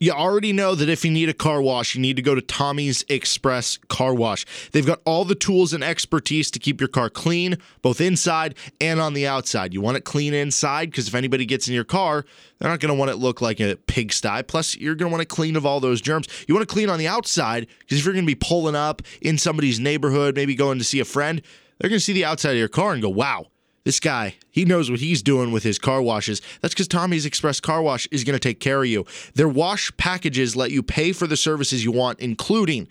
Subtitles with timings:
[0.00, 2.40] You already know that if you need a car wash, you need to go to
[2.40, 4.46] Tommy's Express Car Wash.
[4.70, 9.00] They've got all the tools and expertise to keep your car clean, both inside and
[9.00, 9.74] on the outside.
[9.74, 12.24] You want it clean inside because if anybody gets in your car,
[12.58, 14.44] they're not going to want it look like a pigsty.
[14.44, 16.28] Plus, you're going to want it clean of all those germs.
[16.46, 19.02] You want to clean on the outside because if you're going to be pulling up
[19.20, 21.42] in somebody's neighborhood, maybe going to see a friend,
[21.80, 23.46] they're going to see the outside of your car and go, wow,
[23.84, 26.42] this guy, he knows what he's doing with his car washes.
[26.60, 29.06] That's because Tommy's Express Car Wash is going to take care of you.
[29.34, 32.88] Their wash packages let you pay for the services you want, including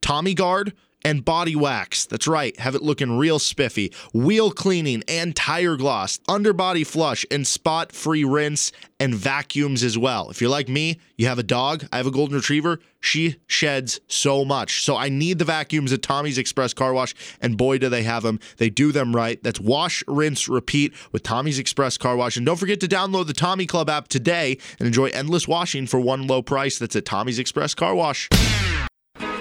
[0.00, 0.72] Tommy Guard
[1.04, 2.06] and body wax.
[2.06, 3.92] That's right, have it looking real spiffy.
[4.12, 10.30] Wheel cleaning and tire gloss, underbody flush and spot free rinse and vacuums as well.
[10.30, 14.00] If you're like me, you have a dog, I have a golden retriever, she sheds
[14.08, 14.84] so much.
[14.84, 18.22] So I need the vacuums at Tommy's Express Car Wash, and boy, do they have
[18.22, 18.40] them.
[18.56, 19.42] They do them right.
[19.42, 22.36] That's wash, rinse, repeat with Tommy's Express Car Wash.
[22.36, 26.00] And don't forget to download the Tommy Club app today and enjoy endless washing for
[26.00, 26.78] one low price.
[26.78, 28.28] That's at Tommy's Express Car Wash.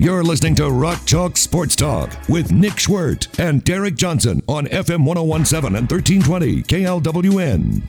[0.00, 5.04] You're listening to Rock Chalk Sports Talk with Nick Schwerdt and Derek Johnson on FM
[5.04, 7.82] 1017 and 1320 KLWN.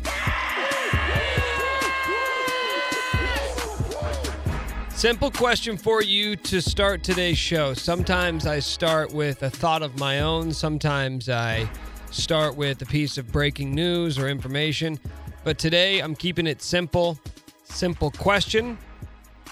[4.91, 7.75] Simple question for you to start today's show.
[7.75, 11.69] Sometimes I start with a thought of my own, sometimes I
[12.09, 14.99] start with a piece of breaking news or information.
[15.43, 17.19] But today I'm keeping it simple.
[17.65, 18.80] Simple question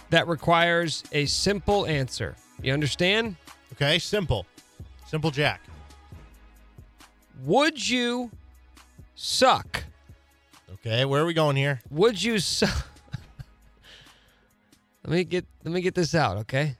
[0.09, 2.35] that requires a simple answer.
[2.61, 3.35] You understand?
[3.73, 4.45] Okay, simple.
[5.07, 5.61] Simple Jack.
[7.43, 8.31] Would you
[9.15, 9.83] suck?
[10.73, 11.81] Okay, where are we going here?
[11.89, 12.87] Would you suck?
[15.05, 16.75] let me get let me get this out, okay?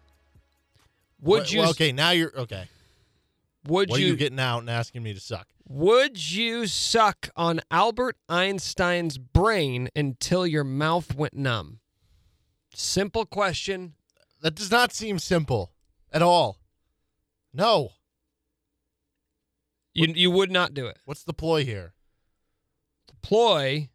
[1.22, 2.68] Would Well, you well, okay, now you're okay.
[3.68, 5.48] would What you are you getting out and asking me to suck?
[5.70, 11.80] Would you suck on Albert Einstein's brain until your mouth went numb?
[12.74, 13.94] Simple question.
[14.42, 15.72] That does not seem simple
[16.12, 16.60] at all.
[17.54, 17.92] No.
[19.94, 21.00] You you would not do it.
[21.06, 21.94] What's the ploy here?
[23.08, 23.90] The ploy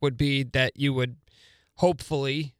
[0.00, 1.16] would be that you would
[1.76, 2.54] hopefully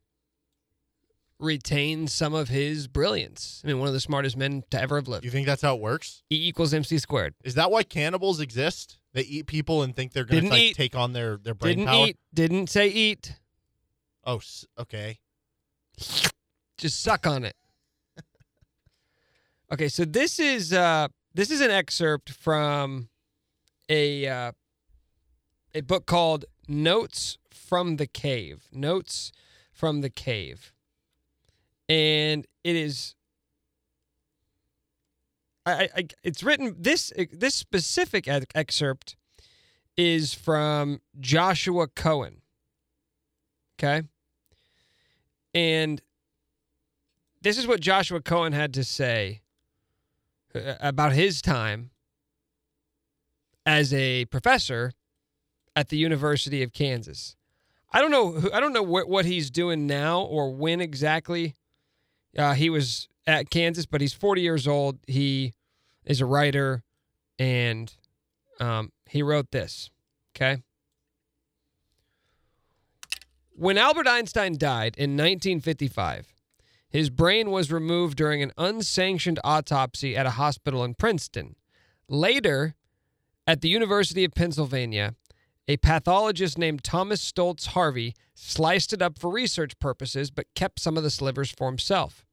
[1.40, 3.60] retain some of his brilliance.
[3.64, 5.24] I mean, one of the smartest men to ever have lived.
[5.24, 6.22] You think that's how it works?
[6.30, 7.34] E equals MC squared.
[7.42, 8.98] Is that why cannibals exist?
[9.12, 11.88] They eat people and think they're going to like, take on their their brain Didn't
[11.88, 12.06] power.
[12.08, 12.16] eat.
[12.32, 13.34] Didn't say eat.
[14.24, 14.40] Oh,
[14.78, 15.18] okay.
[16.76, 17.56] Just suck on it.
[19.72, 23.08] Okay, so this is uh this is an excerpt from
[23.88, 24.52] a uh,
[25.74, 28.68] a book called Notes from the Cave.
[28.72, 29.32] Notes
[29.72, 30.72] from the Cave.
[31.88, 33.14] And it is
[35.66, 39.16] I, I, it's written this this specific excerpt
[39.96, 42.42] is from Joshua Cohen.
[43.78, 44.02] Okay?
[45.52, 46.00] And
[47.44, 49.42] this is what Joshua Cohen had to say
[50.54, 51.90] uh, about his time
[53.66, 54.92] as a professor
[55.76, 57.36] at the University of Kansas.
[57.92, 58.32] I don't know.
[58.32, 61.54] who- I don't know wh- what he's doing now or when exactly
[62.36, 64.98] uh, he was at Kansas, but he's 40 years old.
[65.06, 65.52] He
[66.04, 66.82] is a writer,
[67.38, 67.94] and
[68.60, 69.90] um, he wrote this.
[70.36, 70.62] Okay.
[73.56, 76.33] When Albert Einstein died in 1955,
[76.94, 81.56] his brain was removed during an unsanctioned autopsy at a hospital in Princeton.
[82.08, 82.76] Later,
[83.48, 85.16] at the University of Pennsylvania,
[85.66, 90.96] a pathologist named Thomas Stoltz Harvey sliced it up for research purposes but kept some
[90.96, 92.24] of the slivers for himself.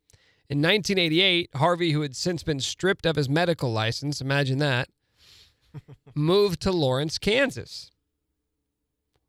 [0.48, 4.90] In 1988, Harvey, who had since been stripped of his medical license, imagine that,
[6.14, 7.90] moved to Lawrence, Kansas,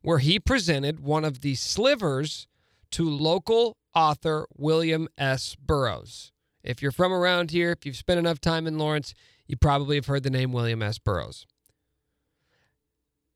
[0.02, 2.46] where he presented one of the slivers
[2.90, 5.56] to local author William S.
[5.56, 6.32] Burroughs.
[6.62, 9.14] If you're from around here, if you've spent enough time in Lawrence,
[9.46, 10.98] you probably have heard the name William S.
[10.98, 11.46] Burroughs.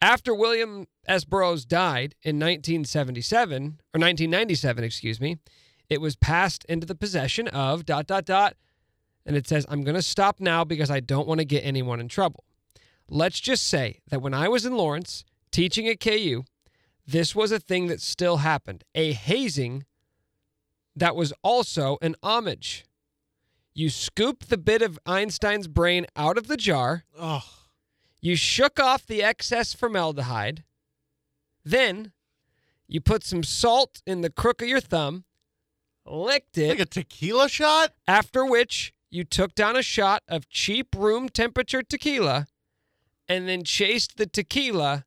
[0.00, 1.24] After William S.
[1.24, 5.38] Burroughs died in 1977, or 1997, excuse me,
[5.88, 8.56] it was passed into the possession of dot, dot, dot.
[9.24, 11.98] And it says, I'm going to stop now because I don't want to get anyone
[11.98, 12.44] in trouble.
[13.08, 16.44] Let's just say that when I was in Lawrence teaching at KU,
[17.06, 18.84] this was a thing that still happened.
[18.94, 19.84] A hazing
[20.96, 22.84] that was also an homage.
[23.74, 27.44] You scooped the bit of Einstein's brain out of the jar, Oh,
[28.22, 30.64] you shook off the excess formaldehyde,
[31.64, 32.12] then
[32.88, 35.24] you put some salt in the crook of your thumb,
[36.06, 37.92] licked it, like a tequila shot?
[38.08, 42.46] after which you took down a shot of cheap room temperature tequila
[43.28, 45.04] and then chased the tequila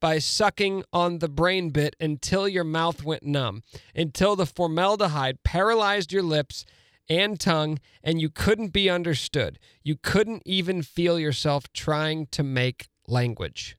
[0.00, 3.62] by sucking on the brain bit until your mouth went numb,
[3.94, 6.64] until the formaldehyde paralyzed your lips
[7.08, 9.58] and tongue and you couldn't be understood.
[9.82, 13.76] You couldn't even feel yourself trying to make language.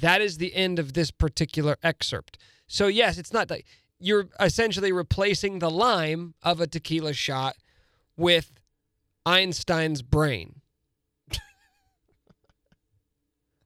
[0.00, 2.38] That is the end of this particular excerpt.
[2.66, 3.66] So, yes, it's not like
[3.98, 7.56] you're essentially replacing the lime of a tequila shot
[8.16, 8.52] with
[9.26, 10.57] Einstein's brain.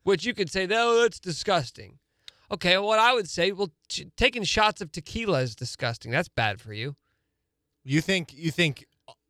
[0.04, 1.98] Which you could say, oh, that's disgusting.
[2.50, 6.10] Okay, what I would say, well, t- taking shots of tequila is disgusting.
[6.10, 6.96] That's bad for you.
[7.84, 8.84] You think you think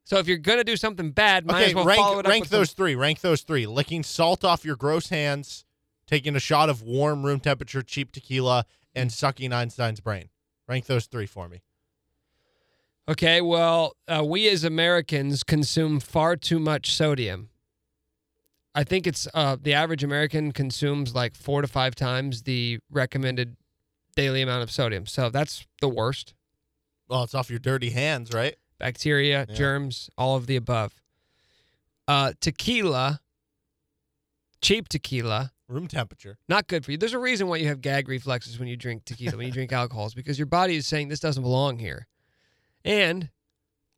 [0.05, 2.31] So if you're gonna do something bad, might okay, as well rank follow it up
[2.31, 2.95] rank with those three.
[2.95, 3.67] Rank those three.
[3.67, 5.65] Licking salt off your gross hands,
[6.07, 10.29] taking a shot of warm room temperature cheap tequila, and sucking Einstein's brain.
[10.69, 11.63] Rank those three for me.
[13.09, 17.49] Okay, well, uh, we as Americans consume far too much sodium.
[18.75, 23.57] I think it's uh, the average American consumes like four to five times the recommended
[24.17, 25.07] daily amount of sodium.
[25.07, 26.35] So that's the worst.
[27.09, 28.57] Well, it's off your dirty hands, right?
[28.79, 29.55] Bacteria, Yeah.
[29.55, 30.95] germs, all of the above.
[32.09, 33.21] Uh, tequila,
[34.61, 36.39] cheap tequila, Room temperature.
[36.49, 36.99] not good for you.
[36.99, 39.73] There's a reason why you have gag reflexes when you drink tequila, when you drink
[39.73, 42.07] alcohols, because your body is saying this doesn't belong here.
[42.85, 43.29] And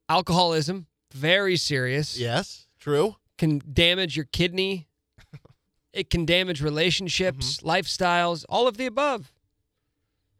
[0.08, 3.16] alcoholism, very serious, Yes, true.
[3.38, 4.88] Can damage your kidney.
[5.92, 9.32] It can damage relationships, lifestyles, all of the above.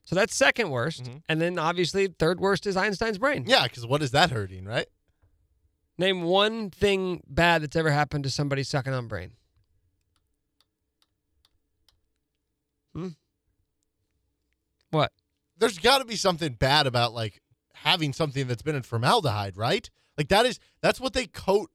[0.05, 1.05] So that's second worst.
[1.05, 1.23] Mhm.
[1.29, 3.45] And then obviously, third worst is Einstein's brain.
[3.47, 4.89] Yeah, because what is that hurting, right?
[5.97, 9.35] Name one thing bad that's ever happened to somebody sucking on brain.
[12.95, 13.09] Hmm?
[14.91, 15.13] What?
[15.57, 17.41] There's got to be something bad about like
[17.75, 19.89] having something that's been in formaldehyde, right?
[20.19, 21.71] Like that is that's what they coat.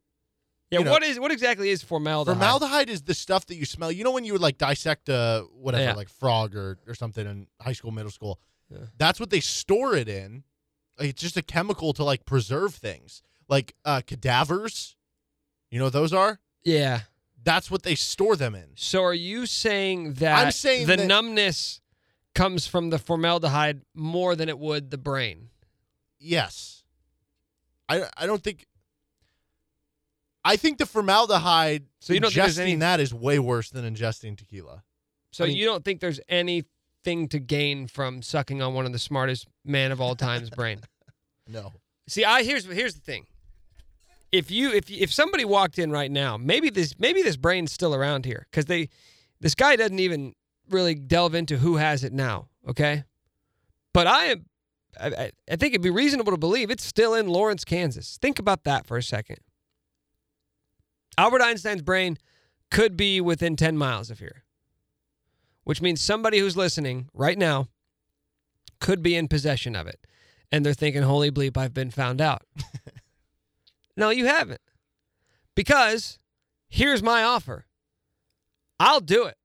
[0.71, 2.37] Yeah, You know- what is what exactly is formaldehyde?
[2.37, 3.91] Formaldehyde is the stuff that you smell.
[3.91, 5.93] You know when you would like dissect a whatever, Yeah.
[5.93, 8.39] like frog or or something in high school, middle school.
[8.69, 8.85] Yeah.
[8.97, 10.43] That's what they store it in.
[10.99, 14.95] Like, it's just a chemical to like preserve things, like uh, cadavers.
[15.71, 16.39] You know what those are?
[16.63, 17.01] Yeah.
[17.41, 18.71] That's what they store them in.
[18.75, 21.81] So are you saying that I'm saying the that- numbness
[22.35, 25.49] comes from the formaldehyde more than it would the brain?
[26.19, 26.83] Yes.
[27.87, 28.67] I I don't think.
[30.45, 31.85] I think the formaldehyde.
[31.99, 34.83] So you don't think there's ingesting any- that is way worse than ingesting tequila.
[35.31, 38.91] So I mean- you don't think there's anything to gain from sucking on one of
[38.93, 40.81] the smartest man of all time's brain?
[41.47, 41.73] No.
[42.07, 43.25] See, I here's here's the thing.
[44.31, 47.95] If you if if somebody walked in right now, maybe this maybe this brain's still
[47.95, 48.89] around here because they
[49.39, 50.35] this guy doesn't even
[50.69, 52.49] really delve into who has it now.
[52.67, 53.03] Okay,
[53.93, 54.45] but I am
[55.01, 58.19] I, I- I think it'd be reasonable to believe it's still in Lawrence, Kansas.
[58.21, 59.39] Think about that for a second.
[61.19, 62.17] Albert Einstein's brain
[62.71, 64.45] could be within 10 miles of here,
[65.65, 67.67] which means somebody who's listening right now
[68.79, 69.99] could be in possession of it.
[70.49, 72.43] And they're thinking, holy bleep, I've been found out.
[73.97, 74.61] no, you haven't.
[75.55, 76.19] Because
[76.69, 77.65] here's my offer
[78.79, 79.35] I'll do it.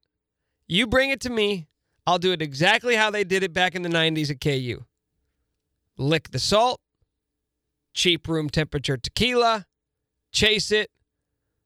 [0.68, 1.66] You bring it to me,
[2.06, 4.84] I'll do it exactly how they did it back in the 90s at KU.
[5.98, 6.80] Lick the salt,
[7.92, 9.66] cheap room temperature tequila,
[10.30, 10.92] chase it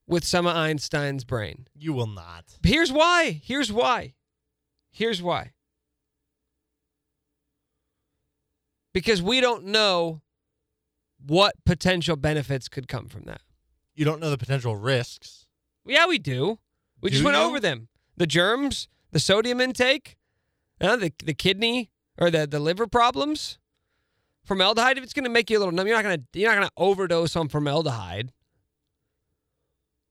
[0.09, 1.69] with some of Einstein's brain.
[1.75, 2.45] You will not.
[2.65, 3.41] Here's why.
[3.45, 4.15] Here's why.
[4.91, 5.53] Here's why.
[8.93, 10.23] Because we don't know
[11.25, 13.43] what potential benefits could come from that.
[13.95, 15.47] You don't know the potential risks.
[15.85, 16.59] Yeah, we do.
[17.03, 17.43] We just went you?
[17.43, 17.89] over them.
[18.17, 20.17] The germs, the sodium intake,
[20.81, 23.59] uh, the the kidney or the the liver problems.
[24.45, 26.49] Formaldehyde, if it's going to make you a little numb, you're not going to you're
[26.49, 28.33] not going to overdose on formaldehyde.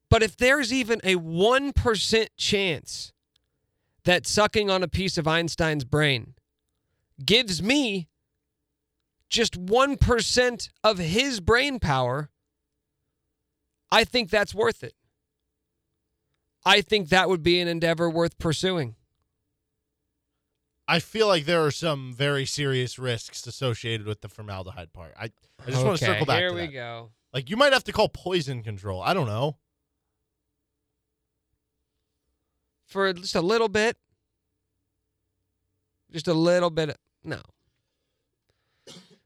[0.09, 3.13] But if there's even a 1% chance
[4.05, 6.35] that sucking on a piece of Einstein's brain
[7.25, 8.07] gives me
[9.29, 12.29] just 1% of his brain power,
[13.91, 14.93] I think that's worth it.
[16.65, 18.95] I think that would be an endeavor worth pursuing.
[20.87, 25.13] I feel like there are some very serious risks associated with the formaldehyde part.
[25.19, 25.31] I,
[25.65, 26.73] I just want to circle back Here we that.
[26.73, 27.11] go.
[27.33, 29.01] Like you might have to call poison control.
[29.01, 29.57] I don't know.
[32.87, 33.97] For just a little bit.
[36.11, 36.89] Just a little bit.
[36.89, 37.41] Of, no.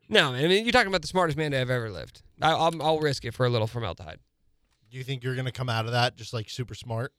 [0.09, 0.43] No, man.
[0.43, 2.21] I mean, you're talking about the smartest man to have ever lived.
[2.41, 4.19] I, I'll, I'll risk it for a little formaldehyde.
[4.89, 7.13] Do you think you're gonna come out of that just like super smart?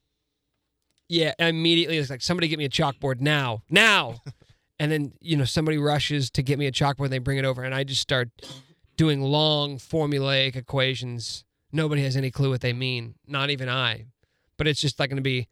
[1.08, 4.22] Yeah, immediately it's like somebody get me a chalkboard now, now,
[4.78, 7.04] and then you know somebody rushes to get me a chalkboard.
[7.04, 8.30] and They bring it over, and I just start
[8.96, 11.44] doing long formulaic equations.
[11.72, 14.06] Nobody has any clue what they mean, not even I.
[14.58, 15.48] But it's just like going to be,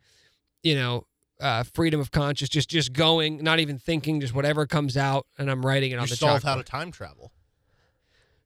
[0.62, 1.06] you know,
[1.40, 5.50] uh, freedom of conscious, just just going, not even thinking, just whatever comes out, and
[5.50, 6.44] I'm writing it You on the solve chalkboard.
[6.44, 7.32] how to time travel.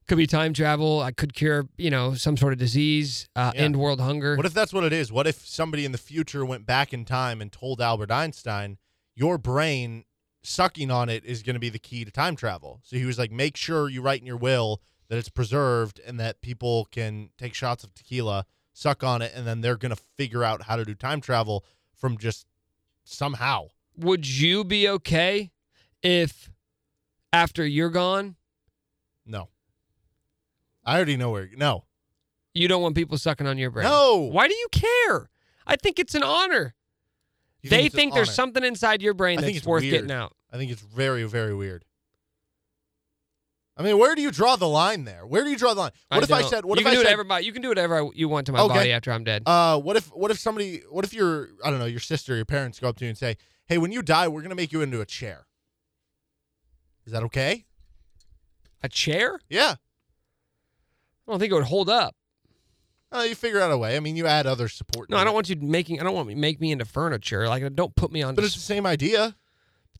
[0.06, 1.00] could be time travel.
[1.00, 3.62] I could cure, you know, some sort of disease, uh, Yeah.
[3.62, 4.36] end world hunger.
[4.36, 5.10] What if that's what it is?
[5.10, 8.76] What if somebody in the future went back in time and told Albert Einstein,
[9.14, 10.04] your brain
[10.42, 12.80] sucking on it is going to be the key to time travel?
[12.84, 16.20] So he was like, make sure you write in your will that it's preserved and
[16.20, 18.44] that people can take shots of tequila,
[18.74, 21.64] suck on it, and then they're going to figure out how to do time travel
[21.96, 22.46] from just
[23.04, 23.68] somehow.
[23.96, 25.50] Would you be okay
[26.02, 26.50] if
[27.32, 28.36] after you're gone,
[29.26, 29.48] No.
[30.84, 31.48] I already know where.
[31.56, 31.84] No.
[32.52, 33.84] you don't want people sucking on your brain?
[33.84, 34.28] No.
[34.30, 35.30] Why do you care?
[35.66, 36.74] I think it's an honor.
[37.62, 38.34] You they an think there's honor?
[38.34, 39.92] something inside your brain I think that's it's worth weird.
[39.92, 40.36] getting out.
[40.52, 41.84] I think it's very, very weird.
[43.76, 45.26] I mean, where do you draw the line there?
[45.26, 45.90] Where do you draw the line?
[46.08, 46.50] What if I don't.
[46.50, 46.64] said?
[46.64, 47.16] What you if can I do said?
[47.18, 48.74] whatever, you can do whatever you want to my Okay.
[48.74, 49.42] body after I'm dead.
[49.46, 50.06] Uh, what if?
[50.14, 50.82] What if somebody?
[50.90, 51.48] What if your?
[51.64, 51.84] I don't know.
[51.86, 54.42] Your sister, your parents go up to you and say, "Hey, when you die, we're
[54.42, 55.46] gonna make you into a chair."
[57.04, 57.64] Is that okay?
[58.82, 59.40] a chair?
[59.48, 59.76] Yeah.
[61.26, 62.14] I don't think it would hold up.
[63.10, 63.96] Uh, you figure out a way.
[63.96, 65.08] I mean, you add other support.
[65.08, 65.34] No, I don't it.
[65.34, 66.00] want you making.
[66.00, 67.48] I don't want you make me into furniture.
[67.48, 68.34] Like, don't put me on.
[68.34, 69.36] But it's the same idea.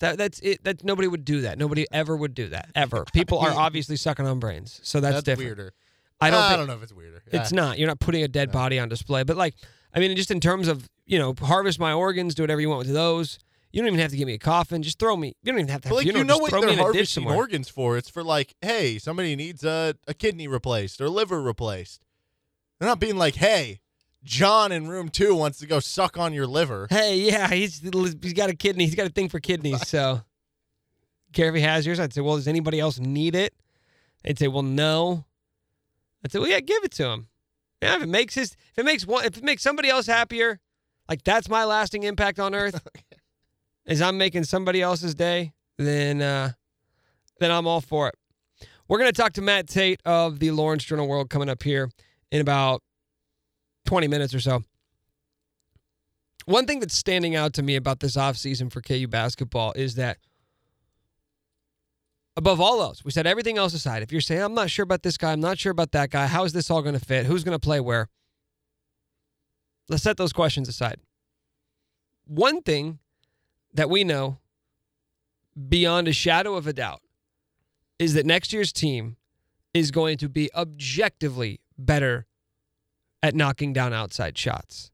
[0.00, 0.64] That that's it.
[0.64, 1.58] That nobody would do that.
[1.58, 3.04] Nobody ever would do that ever.
[3.12, 5.48] People are obviously sucking on brains, so that's, different.
[5.48, 5.72] weirder.
[6.20, 6.40] I don't.
[6.40, 7.22] Uh, think, I don't know if it's weirder.
[7.26, 7.56] It's Yeah.
[7.56, 7.78] not.
[7.78, 9.22] You're not putting a dead body on display.
[9.22, 9.54] But like,
[9.94, 12.86] I mean, just in terms of you know, harvest my organs, do whatever you want
[12.86, 13.38] with those.
[13.72, 14.82] You don't even have to give me a coffin.
[14.84, 15.34] Just throw me.
[15.42, 15.88] You don't even have to.
[15.88, 17.96] But like you you, know, know what they're in a ditch harvesting organs for?
[17.96, 22.00] It's for like, hey, somebody needs a, a kidney replaced or liver replaced.
[22.78, 23.80] They're not being like, hey,
[24.25, 26.87] John in room two wants to go suck on your liver.
[26.90, 28.87] Hey, yeah, he's he's got a kidney.
[28.87, 29.87] He's got a thing for kidneys.
[29.87, 30.23] So,
[31.33, 32.00] care if he has yours.
[32.00, 33.54] I'd say, well, does anybody else need it?
[34.23, 35.26] They'd say, well, no.
[36.25, 37.28] I'd say, well, yeah, give it to him.
[37.83, 40.59] Yeah, if it makes his, if it makes one, if it makes somebody else happier,
[41.09, 42.81] like that's my lasting impact on Earth.
[43.87, 46.52] is I'm making somebody else's day, then uh,
[47.40, 48.14] then I'm all for it.
[48.88, 51.90] We're gonna talk to Matt Tate of the Lawrence Journal World coming up here
[52.31, 52.83] in about
[53.84, 54.62] 20 minutes or so.
[56.46, 60.18] One thing that's standing out to me about this offseason for KU basketball is that
[62.36, 64.02] above all else, we said everything else aside.
[64.02, 66.26] If you're saying, I'm not sure about this guy, I'm not sure about that guy,
[66.26, 67.26] how is this all going to fit?
[67.26, 68.08] Who's going to play where?
[69.88, 71.00] Let's set those questions aside.
[72.26, 72.98] One thing
[73.72, 74.38] that we know
[75.68, 77.00] beyond a shadow of a doubt
[77.98, 79.16] is that next year's team
[79.72, 82.26] is going to be objectively better
[83.25, 84.90] at knocking down outside shots.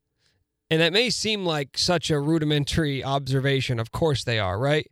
[0.70, 3.80] And that may seem like such a rudimentary observation.
[3.80, 4.88] Of course they are, right?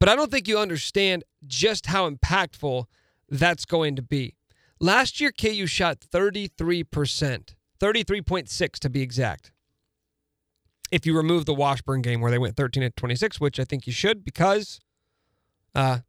[0.00, 2.86] But I don't think you understand just how impactful
[3.28, 4.34] that's going to be.
[4.80, 9.52] Last year, KU shot 33%, 33.6 to be exact.
[10.90, 13.86] If you remove the Washburn game where they went 13 at 26, which I think
[13.86, 14.80] you should because
[15.72, 16.00] uh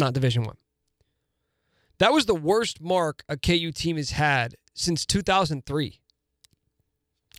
[0.00, 0.56] not Division 1.
[1.98, 6.00] That was the worst mark a KU team has had since 2003.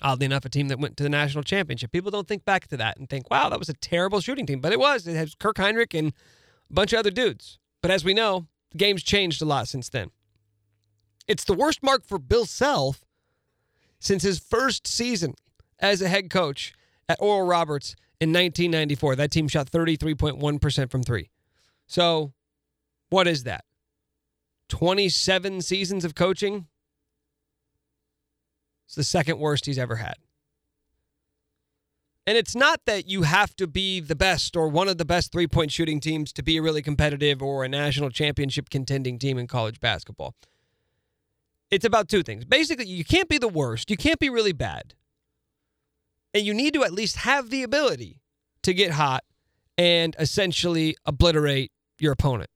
[0.02, 1.92] Oddly enough, a team that went to the national championship.
[1.92, 4.62] People don't think back to that and think, wow, that was a terrible shooting team.
[4.62, 5.08] But it was.
[5.08, 6.14] It has Kirk Hinrich and
[6.70, 7.60] a bunch of other dudes.
[7.82, 10.12] But as we know, the game's changed a lot since then.
[11.28, 13.06] It's the worst mark for Bill Self
[14.00, 15.36] since his first season
[15.80, 16.74] as a head coach
[17.08, 19.16] at Oral Roberts in 1994.
[19.16, 21.30] That team shot 33.1% from three.
[21.88, 22.34] So,
[23.10, 23.66] what is that?
[24.70, 26.68] 27 seasons of coaching?
[28.90, 30.16] It's the second worst he's ever had.
[32.26, 35.32] And it's not that you have to be the best or one of the best
[35.32, 39.38] three point shooting teams to be a really competitive or a national championship contending team
[39.38, 40.34] in college basketball.
[41.70, 42.46] It's about two things.
[42.46, 44.96] Basically, you can't be the worst, you can't be really bad.
[46.34, 48.24] And you need to at least have the ability
[48.64, 49.24] to get hot
[49.78, 52.50] and essentially obliterate your opponent.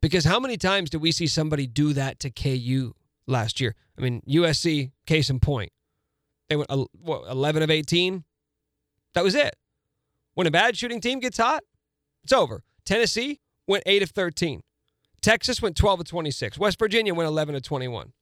[0.00, 2.94] Because how many times do we see somebody do that to KU
[3.26, 3.74] last year?
[3.98, 5.72] I mean, USC, case in point.
[6.48, 8.24] They went what, 11 of 18.
[9.14, 9.56] That was it.
[10.34, 11.62] When a bad shooting team gets hot,
[12.22, 12.62] it's over.
[12.84, 14.62] Tennessee went 8 of 13.
[15.22, 16.58] Texas went 12 of 26.
[16.58, 18.12] West Virginia went 11 of 21.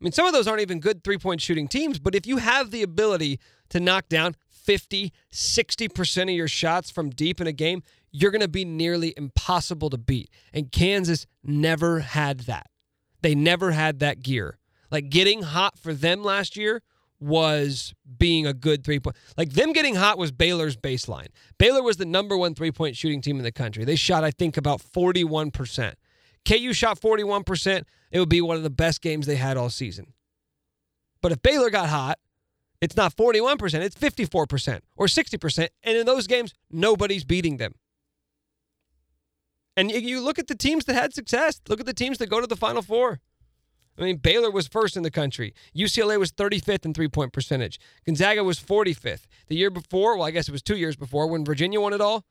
[0.00, 2.36] I mean, some of those aren't even good three point shooting teams, but if you
[2.36, 7.52] have the ability to knock down 50, 60% of your shots from deep in a
[7.52, 7.82] game,
[8.12, 10.30] you're going to be nearly impossible to beat.
[10.52, 12.68] And Kansas never had that.
[13.22, 14.58] They never had that gear.
[14.90, 16.82] Like getting hot for them last year
[17.20, 19.16] was being a good three point.
[19.36, 21.28] Like them getting hot was Baylor's baseline.
[21.58, 23.84] Baylor was the number one three point shooting team in the country.
[23.84, 25.94] They shot, I think, about 41%.
[26.46, 27.82] KU shot 41%.
[28.10, 30.14] It would be one of the best games they had all season.
[31.20, 32.18] But if Baylor got hot,
[32.80, 35.68] it's not 41%, it's 54% or 60%.
[35.82, 37.74] And in those games, nobody's beating them.
[39.78, 42.40] And you look at the teams that had success, look at the teams that go
[42.40, 43.20] to the Final Four.
[43.96, 45.54] I mean, Baylor was first in the country.
[45.76, 47.78] UCLA was 35th in three point percentage.
[48.04, 49.26] Gonzaga was 45th.
[49.46, 52.00] The year before, well, I guess it was two years before, when Virginia won it
[52.00, 52.24] all,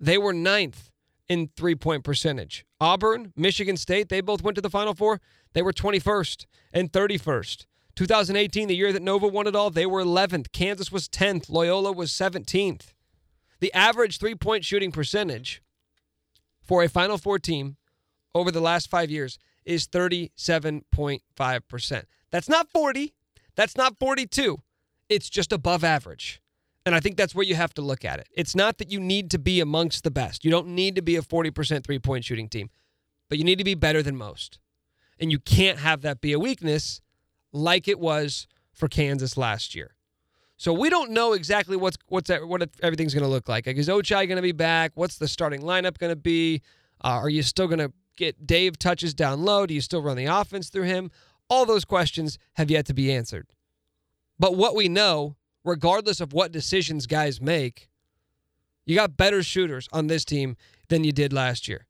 [0.00, 0.90] they were ninth
[1.28, 2.64] in three point percentage.
[2.80, 5.20] Auburn, Michigan State, they both went to the Final Four.
[5.52, 7.66] They were 21st and 31st.
[7.94, 10.50] 2018, the year that Nova won it all, they were 11th.
[10.52, 11.50] Kansas was 10th.
[11.50, 12.94] Loyola was 17th.
[13.60, 15.60] The average three point shooting percentage
[16.66, 17.76] for a Final Four team
[18.34, 22.02] over the last five years is 37.5%.
[22.30, 23.14] That's not 40.
[23.56, 24.62] That's not 42.
[25.08, 26.40] It's just above average.
[26.84, 28.28] And I think that's where you have to look at it.
[28.32, 30.44] It's not that you need to be amongst the best.
[30.44, 32.70] You don't need to be a 40% three point shooting team,
[33.28, 34.60] but you need to be better than most.
[35.18, 37.00] And you can't have that be a weakness
[37.52, 39.95] like it was for Kansas last year.
[40.56, 43.66] So we don't know exactly what's what's what everything's going to look like.
[43.66, 44.92] Like is Ochai going to be back?
[44.94, 46.62] What's the starting lineup going to be?
[47.04, 49.66] Uh, are you still going to get Dave touches down low?
[49.66, 51.10] Do you still run the offense through him?
[51.48, 53.48] All those questions have yet to be answered.
[54.38, 57.88] But what we know, regardless of what decisions guys make,
[58.86, 60.56] you got better shooters on this team
[60.88, 61.86] than you did last year.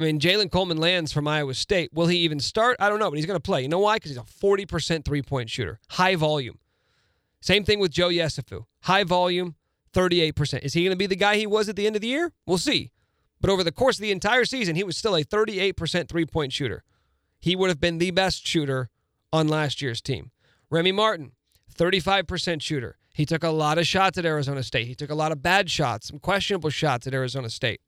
[0.00, 1.90] I mean, Jalen Coleman lands from Iowa State.
[1.92, 2.76] Will he even start?
[2.80, 3.62] I don't know, but he's going to play.
[3.62, 3.96] You know why?
[3.96, 6.58] Because he's a 40% three point shooter, high volume.
[7.44, 9.56] Same thing with Joe Yesufu, high volume,
[9.92, 10.60] 38%.
[10.60, 12.32] Is he going to be the guy he was at the end of the year?
[12.46, 12.90] We'll see.
[13.38, 16.54] But over the course of the entire season, he was still a 38% three point
[16.54, 16.84] shooter.
[17.38, 18.88] He would have been the best shooter
[19.30, 20.30] on last year's team.
[20.70, 21.32] Remy Martin,
[21.70, 22.96] 35% shooter.
[23.12, 24.86] He took a lot of shots at Arizona State.
[24.86, 27.82] He took a lot of bad shots, some questionable shots at Arizona State.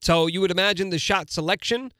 [0.00, 1.92] So you would imagine the shot selection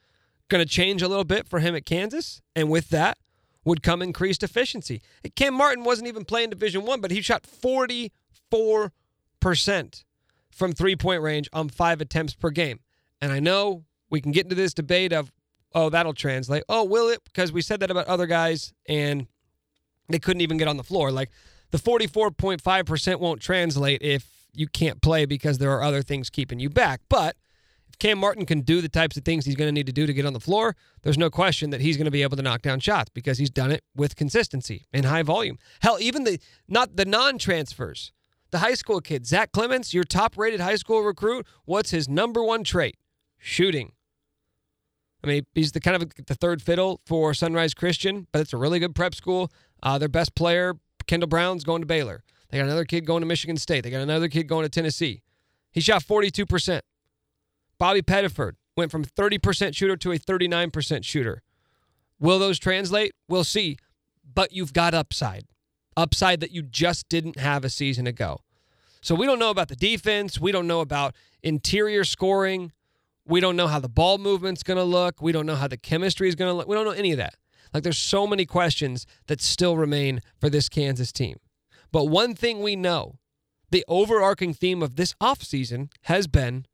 [0.49, 3.19] going to change a little bit for him at Kansas, and with that
[3.67, 5.03] would come increased efficiency.
[5.35, 8.93] Cam Martin wasn't even playing Division One, but he shot 44
[9.41, 10.05] percent
[10.51, 12.81] from three point range on five attempts per game.
[13.21, 15.33] And I know we can get into this debate of,
[15.75, 16.63] oh, that'll translate.
[16.69, 17.23] Oh, will it?
[17.25, 19.27] Because we said that about other guys and
[20.09, 21.11] they couldn't even get on the floor.
[21.11, 21.31] Like
[21.73, 26.71] the 44.5% won't translate if you can't play because there are other things keeping you
[26.71, 27.01] back.
[27.09, 27.37] But
[27.99, 30.13] Cam Martin can do the types of things he's going to need to do to
[30.13, 32.63] get on the floor, there's no question that he's going to be able to knock
[32.63, 35.59] down shots because he's done it with consistency and high volume.
[35.81, 38.13] Hell, even the not the non-transfers
[38.51, 42.43] the high school kid, Zach Clemence, your top rated high school recruit, what's his number
[42.43, 42.97] one trait?
[43.39, 43.93] Shooting.
[45.23, 48.57] I mean, he's the kind of the third fiddle for Sunrise Christian, but it's a
[48.57, 49.51] really good prep school.
[49.83, 50.75] Uh, their best player,
[51.07, 52.23] Kendall Brown's going to Baylor.
[52.49, 53.83] They got another kid going to Michigan State.
[53.83, 55.23] They got another kid going to Tennessee.
[55.73, 56.81] He shot 42%.
[57.79, 61.43] Bobby Pettiford went from 30% shooter to a 39% shooter.
[62.19, 63.13] Will those translate?
[63.29, 63.77] We'll see.
[64.35, 65.45] But you've got upside
[65.97, 68.41] upside that you just didn't have a season ago.
[69.01, 70.39] So we don't know about the defense.
[70.39, 72.73] We don't know about interior scoring.
[73.27, 75.23] We don't know how the ball movement's going to look.
[75.23, 76.69] We don't know how the chemistry is going to look.
[76.69, 77.35] We don't know any of that.
[77.73, 81.39] Like there's so many questions that still remain for this Kansas team.
[81.93, 83.19] But one thing we know,
[83.71, 86.67] the overarching theme of this offseason has been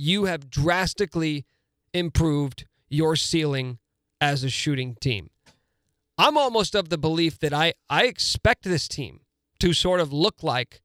[0.00, 1.44] you have drastically
[1.92, 3.78] improved your ceiling
[4.20, 5.30] as a shooting team.
[6.16, 9.20] I'm almost of the belief that I, I expect this team
[9.58, 10.80] to sort of look like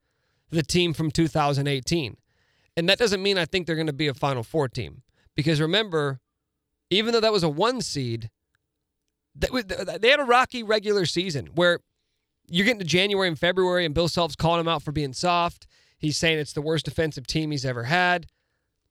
[0.49, 2.17] the team from 2018.
[2.78, 5.01] And that doesn't mean I think they're going to be a Final Four team.
[5.34, 6.19] Because remember,
[6.89, 8.30] even though that was a one seed,
[9.34, 11.80] they had a rocky regular season where
[12.49, 15.67] you're getting to January and February, and Bill Self's calling him out for being soft.
[15.97, 18.28] He's saying it's the worst defensive team he's ever had.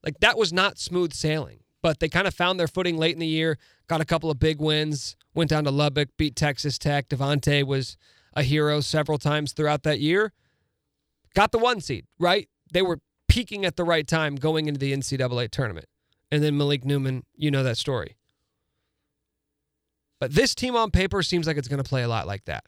[0.05, 1.61] Like, that was not smooth sailing.
[1.83, 4.39] But they kind of found their footing late in the year, got a couple of
[4.39, 7.09] big wins, went down to Lubbock, beat Texas Tech.
[7.09, 7.99] Devonte' was
[8.33, 10.33] a hero several times throughout that year.
[11.35, 12.49] Got the one seed, right?
[12.73, 15.87] They were peaking at the right time going into the NCAA tournament.
[16.31, 18.17] And then Malik Newman, you know that story.
[20.21, 22.65] But this team on paper seems like it's going to play a lot like that.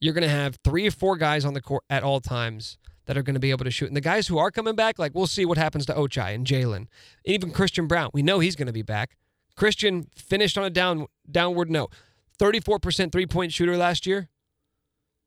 [0.00, 3.16] You're going to have three or four guys on the court at all times that
[3.16, 3.86] are going to be able to shoot.
[3.86, 6.46] And the guys who are coming back, like we'll see what happens to Ochai and
[6.46, 6.86] Jalen,
[7.24, 8.10] even Christian Brown.
[8.12, 9.16] We know he's going to be back.
[9.56, 11.92] Christian finished on a down downward note.
[12.38, 14.28] 34% three point shooter last year.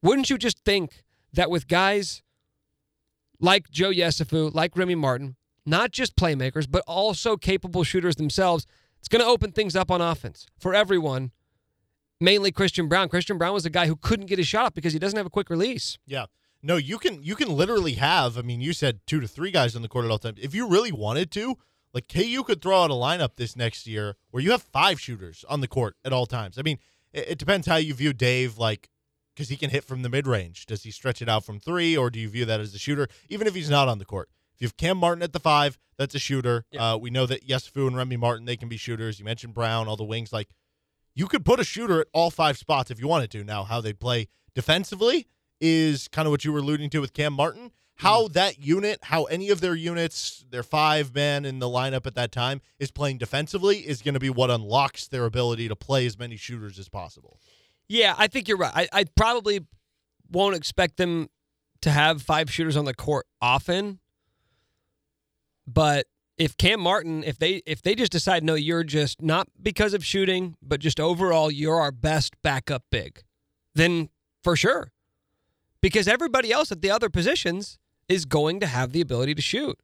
[0.01, 2.21] Wouldn't you just think that with guys
[3.39, 5.35] like Joe Yesufu, like Remy Martin,
[5.65, 8.65] not just playmakers, but also capable shooters themselves,
[8.99, 11.31] it's going to open things up on offense for everyone.
[12.19, 13.09] Mainly Christian Brown.
[13.09, 15.27] Christian Brown was a guy who couldn't get his shot up because he doesn't have
[15.27, 15.99] a quick release.
[16.07, 16.25] Yeah.
[16.67, 18.37] No, you can you can literally have.
[18.37, 20.37] I mean, you said two to three guys on the court at all times.
[20.41, 21.55] If you really wanted to,
[21.93, 25.45] like KU could throw out a lineup this next year where you have five shooters
[25.47, 26.59] on the court at all times.
[26.59, 26.77] I mean,
[27.13, 28.57] it, it depends how you view Dave.
[28.57, 28.89] Like,
[29.33, 30.65] because he can hit from the mid range.
[30.65, 33.07] Does he stretch it out from three, or do you view that as a shooter,
[33.29, 34.27] even if he's not on the court?
[34.55, 36.65] If you have Cam Martin at the five, that's a shooter.
[36.71, 36.95] Yeah.
[36.95, 39.19] Uh, we know that Yesufu and Remy Martin they can be shooters.
[39.19, 40.33] You mentioned Brown, all the wings.
[40.33, 40.49] Like,
[41.15, 43.45] you could put a shooter at all five spots if you wanted to.
[43.45, 45.27] Now, how they play defensively
[45.59, 47.71] is kind of what you were alluding to with Cam Martin.
[47.95, 48.33] How mm-hmm.
[48.33, 52.31] that unit, how any of their units, their five men in the lineup at that
[52.31, 56.17] time is playing defensively is going to be what unlocks their ability to play as
[56.17, 57.39] many shooters as possible.
[57.89, 58.71] Yeah, I think you're right.
[58.75, 59.65] I, I probably
[60.29, 61.29] won't expect them
[61.81, 63.99] to have five shooters on the court often.
[65.65, 66.05] But
[66.37, 70.05] if Cam Martin, if they if they just decide no, you're just not because of
[70.05, 73.23] shooting, but just overall you're our best backup big,
[73.73, 74.09] then
[74.43, 74.91] for sure.
[75.87, 79.79] Because everybody else at the other positions is going to have the ability to shoot.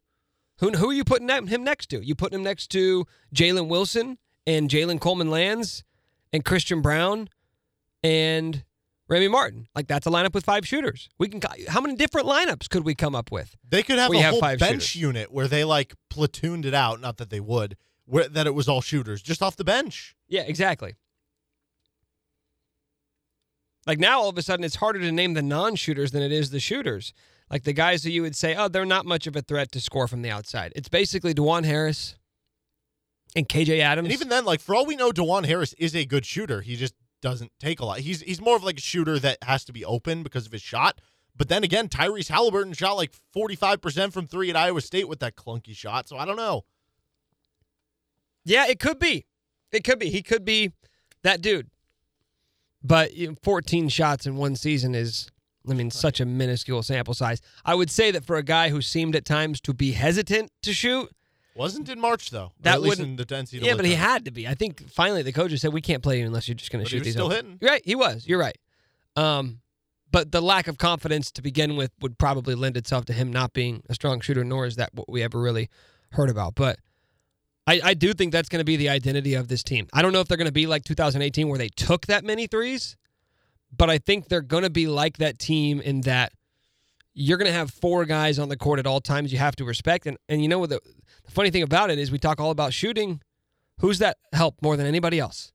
[0.60, 2.06] Who who are you putting him next to?
[2.06, 5.86] You putting him next to Jalen Wilson and Jalen Coleman Lands
[6.34, 7.30] and Christian Brown
[8.04, 8.66] and
[9.08, 9.68] Remy Martin.
[9.76, 11.08] Like that's a lineup with five shooters.
[11.18, 11.40] We can.
[11.70, 13.56] How many different lineups could we come up with?
[13.70, 14.96] They could have We a have whole bench shooters.
[14.98, 17.00] unit where they like platooned it out.
[17.00, 20.18] Not that they would, where that it was all shooters just off the bench.
[20.28, 20.96] Yeah, exactly.
[23.86, 26.50] Like now, all of a sudden, it's harder to name the non-shooters than it is
[26.52, 27.14] the shooters.
[27.50, 29.82] Like the guys who you would say, oh, they're not much of a threat to
[29.82, 30.72] score from the outside.
[30.76, 32.16] It's basically Dajuan Harris
[33.36, 34.08] and KJ Adams.
[34.08, 36.62] And even then, like for all we know, Dajuan Harris is a good shooter.
[36.62, 38.00] He just doesn't take a lot.
[38.00, 40.62] He's he's more of like a shooter that has to be open because of his
[40.62, 41.00] shot.
[41.36, 45.08] But then again, Tyrese Halliburton shot like forty five percent from three at Iowa State
[45.08, 46.08] with that clunky shot.
[46.08, 46.64] So I don't know.
[48.46, 49.26] Yeah, it could be.
[49.72, 50.10] It could be.
[50.10, 50.74] He could be
[51.24, 51.70] that dude.
[52.84, 55.30] But you know, 14 shots in one season is,
[55.70, 57.40] I mean, such a minuscule sample size.
[57.66, 60.74] I would say that for a guy who seemed at times to be hesitant to
[60.74, 61.10] shoot,
[61.56, 62.52] Wasn't in March though.
[62.62, 63.64] That wouldn't- in the NCAA.
[63.64, 64.48] yeah, but he had to be.
[64.48, 66.90] I think finally the coaches said we can't play you unless you're just going to
[66.90, 67.14] he shoot was these.
[67.14, 67.58] still open." hitting.
[67.62, 67.82] You're right.
[67.86, 68.28] He was.
[68.28, 68.58] You're right.
[69.16, 69.60] Um,
[70.12, 73.54] but the lack of confidence to begin with would probably lend itself to him not
[73.54, 74.44] being a strong shooter.
[74.44, 75.70] Nor is that what we ever really
[76.12, 76.56] heard about.
[76.56, 76.80] But
[77.66, 79.88] I, I do think that's going to be the identity of this team.
[79.94, 82.48] I don't know if they're going to be like 2018 where they took that many
[82.48, 82.98] threes,
[83.76, 86.34] but I think they're going to be like that team in that
[87.14, 89.66] you're going to have four guys on the court at all times you have to
[89.66, 90.06] respect.
[90.08, 90.80] And and you know what the,
[91.26, 93.22] the funny thing about it is we talk all about shooting.
[93.80, 95.52] Who's that help more than anybody else?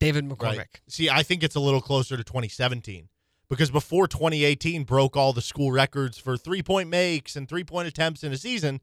[0.00, 0.56] David McCormack.
[0.58, 0.80] Right.
[0.88, 3.08] See, I think it's a little closer to 2017
[3.48, 7.88] because before 2018 broke all the school records for three point makes and three point
[7.88, 8.80] attempts in a season,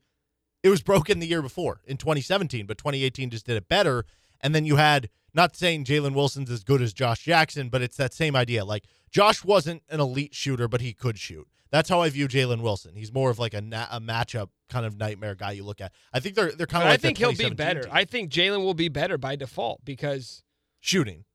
[0.63, 4.05] it was broken the year before in 2017, but 2018 just did it better.
[4.41, 7.97] And then you had, not saying Jalen Wilson's as good as Josh Jackson, but it's
[7.97, 8.65] that same idea.
[8.65, 11.47] Like, Josh wasn't an elite shooter, but he could shoot.
[11.71, 12.95] That's how I view Jalen Wilson.
[12.95, 15.91] He's more of like a, na- a matchup kind of nightmare guy you look at.
[16.13, 17.81] I think they're they're kind of I like that think he'll be better.
[17.81, 17.91] team.
[17.91, 20.43] I think Jalen will be better by default because
[20.81, 21.25] shooting.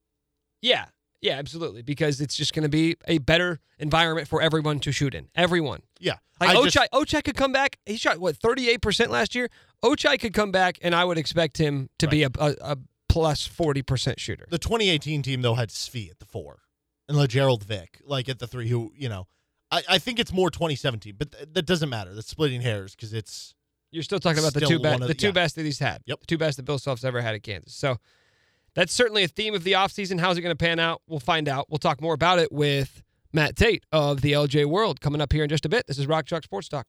[0.62, 0.86] Yeah,
[1.20, 1.82] yeah, absolutely.
[1.82, 5.28] Because it's just going to be a better environment for everyone to shoot in.
[5.34, 5.82] Everyone.
[5.98, 6.14] Yeah.
[6.40, 7.78] Like I Ochai, just- Ochai could come back.
[7.86, 9.48] He shot what thirty eight percent last year.
[9.84, 12.76] Ochai could come back, and I would expect him to be a, a, a
[13.08, 14.46] plus forty percent shooter.
[14.48, 16.60] The 2018 team though had Svi at the four,
[17.08, 18.68] and Lagerald Vick like at the three.
[18.68, 19.26] Who you know,
[19.72, 22.14] I, I think it's more 2017, but th- that doesn't matter.
[22.14, 23.54] That's splitting hairs because it's
[23.90, 25.32] You're still talking about the two best, the the- two yeah.
[25.32, 26.02] best that he's had.
[26.06, 26.20] Yep.
[26.20, 27.74] The two best that Bill Self's ever had at Kansas.
[27.74, 27.96] So
[28.78, 30.20] that's certainly a theme of the offseason.
[30.20, 31.02] How's it going to pan out?
[31.08, 31.66] We'll find out.
[31.68, 35.42] We'll talk more about it with Matt Tate of the LJ World coming up here
[35.42, 35.88] in just a bit.
[35.88, 36.86] This is Rock Chalk Sports Talk.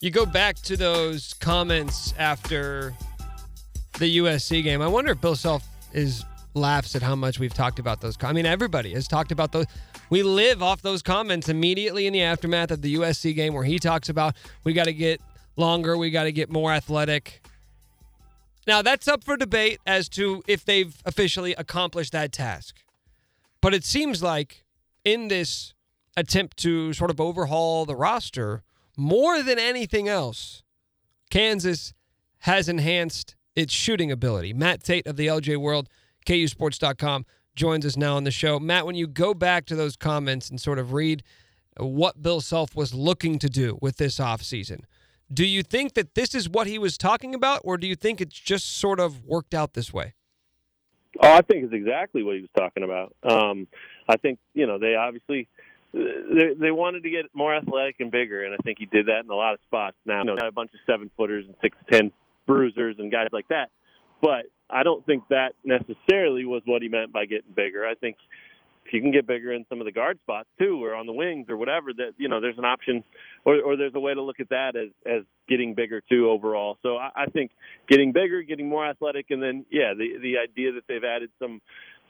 [0.00, 2.92] You go back to those comments after
[4.00, 4.82] the USC game.
[4.82, 6.24] I wonder if Bill Self is
[6.54, 8.16] laughs at how much we've talked about those.
[8.22, 9.66] I mean, everybody has talked about those.
[10.10, 13.78] We live off those comments immediately in the aftermath of the USC game, where he
[13.78, 15.20] talks about we got to get
[15.56, 17.42] longer, we got to get more athletic.
[18.66, 22.82] Now that's up for debate as to if they've officially accomplished that task.
[23.60, 24.64] But it seems like
[25.04, 25.74] in this
[26.16, 28.62] attempt to sort of overhaul the roster,
[28.96, 30.62] more than anything else,
[31.30, 31.92] Kansas
[32.40, 34.52] has enhanced its shooting ability.
[34.52, 35.88] Matt Tate of the LJ World,
[36.24, 38.58] KUSports.com, joins us now on the show.
[38.58, 41.22] Matt, when you go back to those comments and sort of read
[41.78, 44.82] what Bill Self was looking to do with this offseason,
[45.32, 48.20] Do you think that this is what he was talking about, or do you think
[48.20, 50.14] it's just sort of worked out this way?
[51.20, 53.14] Oh, I think it's exactly what he was talking about.
[53.22, 53.66] Um,
[54.08, 55.48] I think you know they obviously
[55.92, 59.24] they, they wanted to get more athletic and bigger, and I think he did that
[59.24, 59.96] in a lot of spots.
[60.04, 62.12] Now, you know, got a bunch of seven footers and six ten
[62.46, 63.70] bruisers and guys like that,
[64.20, 67.86] but I don't think that necessarily was what he meant by getting bigger.
[67.86, 68.16] I think
[68.86, 71.12] if you can get bigger in some of the guard spots too, or on the
[71.12, 73.02] wings or whatever, that you know there's an option,
[73.44, 76.78] or, or there's a way to look at that as as getting bigger too overall.
[76.82, 77.50] So I, I think
[77.88, 81.60] getting bigger, getting more athletic, and then yeah, the the idea that they've added some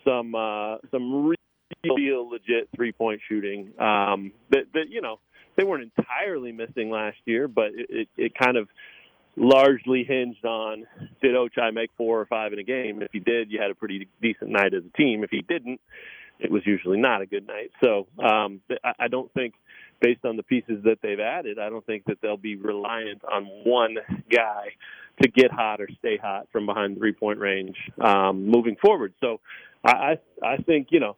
[0.05, 1.35] some uh, some
[1.85, 5.21] real legit three point shooting um, that that you know
[5.57, 8.69] they weren't entirely missing last year, but it, it, it kind of
[9.37, 10.87] largely hinged on
[11.23, 13.03] did Ochai make four or five in a game.
[13.03, 15.25] If he did, you had a pretty decent night as a team.
[15.25, 15.81] If he didn't,
[16.39, 17.71] it was usually not a good night.
[17.83, 18.61] So um,
[18.99, 19.55] I don't think,
[20.01, 23.45] based on the pieces that they've added, I don't think that they'll be reliant on
[23.65, 23.97] one
[24.31, 24.71] guy
[25.23, 29.15] to get hot or stay hot from behind three point range um, moving forward.
[29.21, 29.41] So
[29.85, 31.17] I I think you know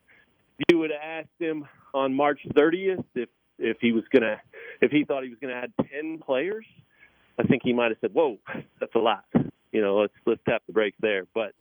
[0.68, 4.40] you would asked him on March 30th if if he was gonna
[4.80, 6.66] if he thought he was gonna add 10 players.
[7.38, 8.38] I think he might have said, "Whoa,
[8.80, 9.24] that's a lot."
[9.72, 11.26] You know, let's let's tap the brakes there.
[11.34, 11.52] But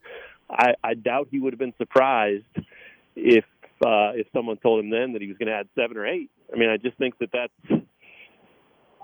[0.49, 2.45] I, I doubt he would have been surprised
[3.15, 3.45] if
[3.85, 6.29] uh, if someone told him then that he was going to add seven or eight.
[6.53, 7.81] I mean, I just think that that's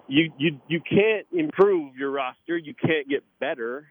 [0.07, 2.57] you you you can't improve your roster.
[2.57, 3.87] You can't get better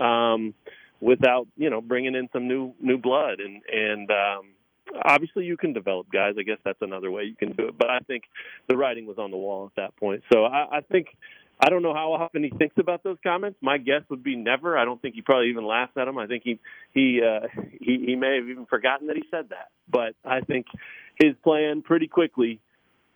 [0.00, 0.54] um,
[1.00, 4.54] without you know bringing in some new new blood and and um,
[5.04, 6.34] obviously you can develop guys.
[6.38, 7.78] I guess that's another way you can do it.
[7.78, 8.24] But I think
[8.68, 10.22] the writing was on the wall at that point.
[10.32, 11.08] So I, I think
[11.60, 13.58] I don't know how often he thinks about those comments.
[13.62, 14.76] My guess would be never.
[14.76, 16.18] I don't think he probably even laughs at them.
[16.18, 16.58] I think he
[16.92, 17.46] he uh,
[17.80, 19.68] he he may have even forgotten that he said that.
[19.88, 20.66] But I think
[21.18, 22.60] his plan pretty quickly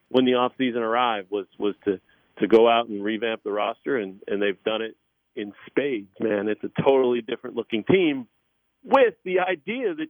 [0.08, 2.00] when the off season arrived was was to
[2.40, 4.96] to go out and revamp the roster and and they've done it
[5.34, 6.08] in spades.
[6.20, 8.28] Man, it's a totally different looking team
[8.84, 10.08] with the idea that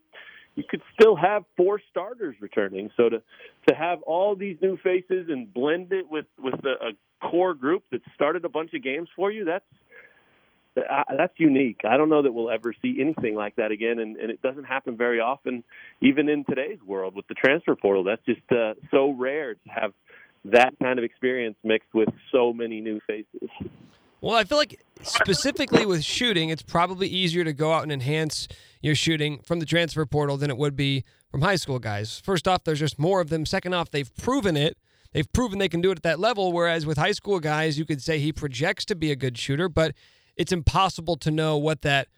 [0.55, 2.91] you could still have four starters returning.
[2.97, 3.23] So to
[3.69, 7.85] to have all these new faces and blend it with with a, a core group
[7.91, 9.65] that started a bunch of games for you, that's
[10.77, 11.81] uh, that's unique.
[11.89, 14.65] I don't know that we'll ever see anything like that again, and, and it doesn't
[14.65, 15.65] happen very often,
[16.01, 18.05] even in today's world with the transfer portal.
[18.05, 19.93] That's just uh, so rare to have
[20.45, 23.49] that kind of experience mixed with so many new faces.
[24.21, 28.49] Well, I feel like specifically with shooting, it's probably easier to go out and enhance
[28.83, 32.21] your shooting from the transfer portal than it would be from high school guys.
[32.21, 33.47] First off, there's just more of them.
[33.47, 34.77] Second off, they've proven it.
[35.13, 36.53] They've proven they can do it at that level.
[36.53, 39.69] Whereas with high school guys, you could say he projects to be a good shooter,
[39.69, 39.95] but
[40.37, 42.09] it's impossible to know what that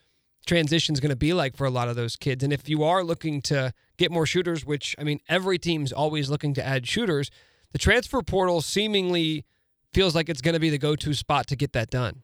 [0.46, 2.42] transition is going to be like for a lot of those kids.
[2.42, 6.31] And if you are looking to get more shooters, which I mean, every team's always
[6.31, 7.31] looking to add shooters,
[7.72, 9.44] the transfer portal seemingly
[9.92, 12.22] feels like it's going to be the go-to spot to get that done.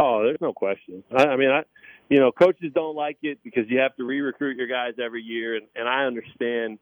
[0.00, 1.02] Oh, there's no question.
[1.16, 1.62] I, I mean, I,
[2.08, 5.56] you know, coaches don't like it because you have to re-recruit your guys every year,
[5.56, 6.78] and, and I understand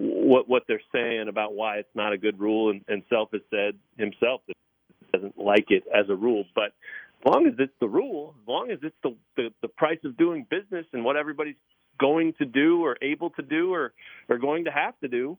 [0.00, 2.70] what what they're saying about why it's not a good rule.
[2.70, 4.54] And, and Self has said himself that
[5.00, 6.72] he doesn't like it as a rule, but
[7.20, 10.16] as long as it's the rule, as long as it's the, the the price of
[10.16, 11.60] doing business and what everybody's
[11.98, 13.92] going to do or able to do or
[14.28, 15.36] or going to have to do,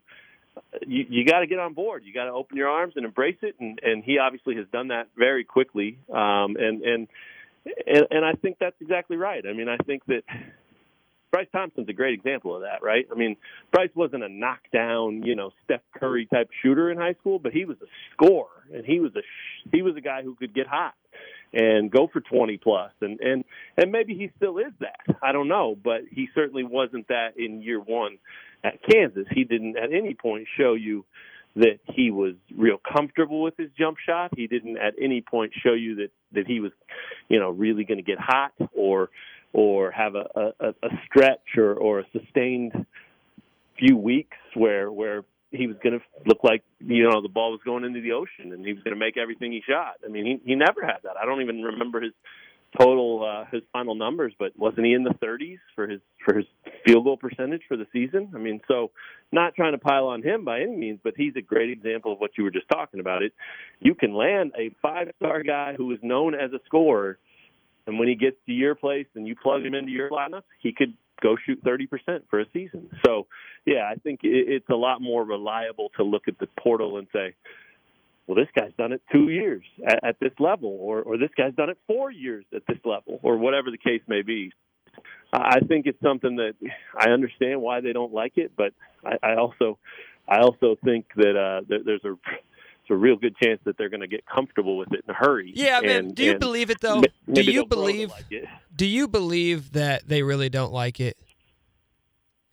[0.86, 2.04] you, you got to get on board.
[2.06, 3.56] You got to open your arms and embrace it.
[3.60, 5.98] And, and he obviously has done that very quickly.
[6.10, 7.08] Um, and, and,
[7.88, 9.44] and, and I think that's exactly right.
[9.48, 10.24] I mean, I think that
[11.32, 13.06] Bryce Thompson's a great example of that, right?
[13.12, 13.38] I mean,
[13.72, 17.66] Bryce wasn't a knockdown, you know, Steph Curry type shooter in high school, but he
[17.66, 19.22] was a scorer, and he was a
[19.72, 20.94] he was a guy who could get hot
[21.54, 23.46] and go for 20 plus, and and
[23.78, 25.18] and maybe he still is that.
[25.24, 28.18] I don't know, but he certainly wasn't that in year one
[28.64, 31.06] at Kansas, he didn't at any point show you
[31.56, 34.32] that he was real comfortable with his jump shot.
[34.36, 36.72] He didn't at any point show you that that he was,
[37.28, 39.10] you know, really going to get hot or
[39.54, 42.86] or have a, a, a stretch or, or a sustained
[43.78, 47.60] few weeks where where he was going to look like you know the ball was
[47.66, 49.96] going into the ocean and he was going to make everything he shot.
[50.06, 51.18] I mean, he he never had that.
[51.22, 52.14] I don't even remember his
[52.80, 56.46] total uh, his final numbers, but wasn't he in the 30s for his for his
[56.86, 58.32] field goal percentage for the season?
[58.34, 58.92] I mean, so
[59.32, 62.20] not trying to pile on him by any means, but he's a great example of
[62.20, 63.24] what you were just talking about.
[63.24, 63.34] It
[63.80, 67.18] you can land a five star guy who is known as a scorer,
[67.88, 70.74] and when he gets to your place and you plug him into your lineup, he
[70.74, 72.90] could go shoot 30% for a season.
[73.06, 73.28] So,
[73.66, 77.36] yeah, I think it's a lot more reliable to look at the portal and say,
[78.28, 81.54] well, this guy's done it two years at, at this level, or, or this guy's
[81.56, 84.52] done it four years at this level, or whatever the case may be.
[85.34, 86.54] I think it's something that
[86.98, 88.74] I understand why they don't like it, but
[89.06, 89.78] I, I also,
[90.28, 92.16] I also think that uh, there, there's a,
[92.92, 95.52] a real good chance that they're going to get comfortable with it in a hurry.
[95.56, 96.12] Yeah, man.
[96.12, 97.02] Do you believe it though?
[97.02, 98.10] Do you they'll grow to believe?
[98.10, 98.50] like.
[98.76, 101.18] Do you believe that they really don't like it?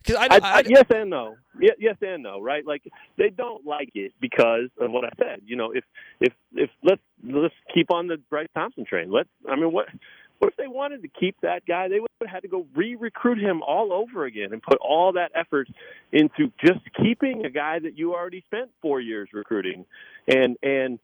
[0.01, 1.35] Because I, I, I, yes and no.
[1.59, 2.41] Ye- Yes and no.
[2.41, 2.65] Right?
[2.65, 2.83] Like
[3.17, 5.41] they don't like it because of what I said.
[5.45, 5.83] You know, if
[6.19, 9.11] if if let's let's keep on the Bryce Thompson train.
[9.11, 9.29] Let's.
[9.47, 9.87] I mean, what
[10.39, 11.89] what if they wanted to keep that guy?
[11.89, 15.31] They would have had to go re-recruit him all over again and put all that
[15.35, 15.67] effort
[16.11, 19.85] into just keeping a guy that you already spent four years recruiting.
[20.27, 20.99] And and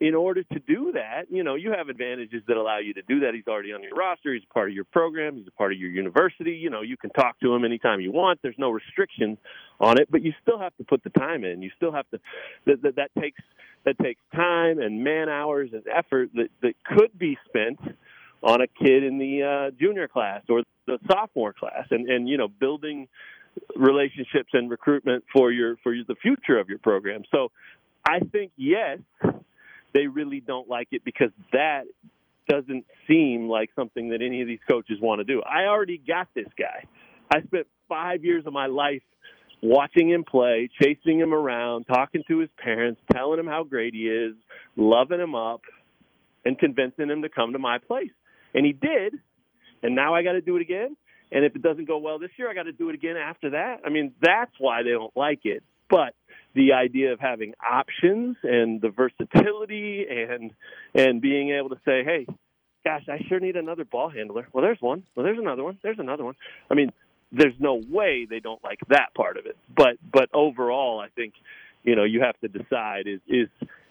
[0.00, 3.20] in order to do that, you know, you have advantages that allow you to do
[3.20, 3.34] that.
[3.34, 4.32] He's already on your roster.
[4.32, 5.36] He's part of your program.
[5.36, 6.52] He's a part of your university.
[6.52, 8.38] You know, you can talk to him anytime you want.
[8.40, 9.38] There's no restrictions
[9.80, 11.62] on it, but you still have to put the time in.
[11.62, 12.20] You still have to.
[12.66, 13.42] That that, that takes
[13.84, 17.80] that takes time and man hours and effort that that could be spent
[18.42, 22.36] on a kid in the uh, junior class or the sophomore class, and and you
[22.36, 23.08] know, building
[23.74, 27.22] relationships and recruitment for your for your, the future of your program.
[27.32, 27.50] So,
[28.06, 28.98] I think yes,
[29.94, 31.84] they really don't like it because that
[32.48, 35.42] doesn't seem like something that any of these coaches want to do.
[35.42, 36.84] I already got this guy.
[37.30, 39.02] I spent five years of my life
[39.62, 44.08] watching him play, chasing him around, talking to his parents, telling him how great he
[44.08, 44.34] is,
[44.76, 45.62] loving him up,
[46.44, 48.10] and convincing him to come to my place.
[48.54, 49.14] And he did.
[49.82, 50.96] And now I got to do it again.
[51.30, 53.50] And if it doesn't go well this year, I got to do it again after
[53.50, 53.80] that.
[53.84, 55.62] I mean, that's why they don't like it.
[55.90, 56.14] But
[56.54, 60.52] the idea of having options and the versatility and
[60.94, 62.26] and being able to say, "Hey,
[62.84, 65.04] gosh, I sure need another ball handler." Well, there's one.
[65.14, 65.78] Well, there's another one.
[65.82, 66.34] There's another one.
[66.70, 66.90] I mean,
[67.32, 69.56] there's no way they don't like that part of it.
[69.74, 71.34] But but overall, I think
[71.84, 73.48] you know you have to decide is is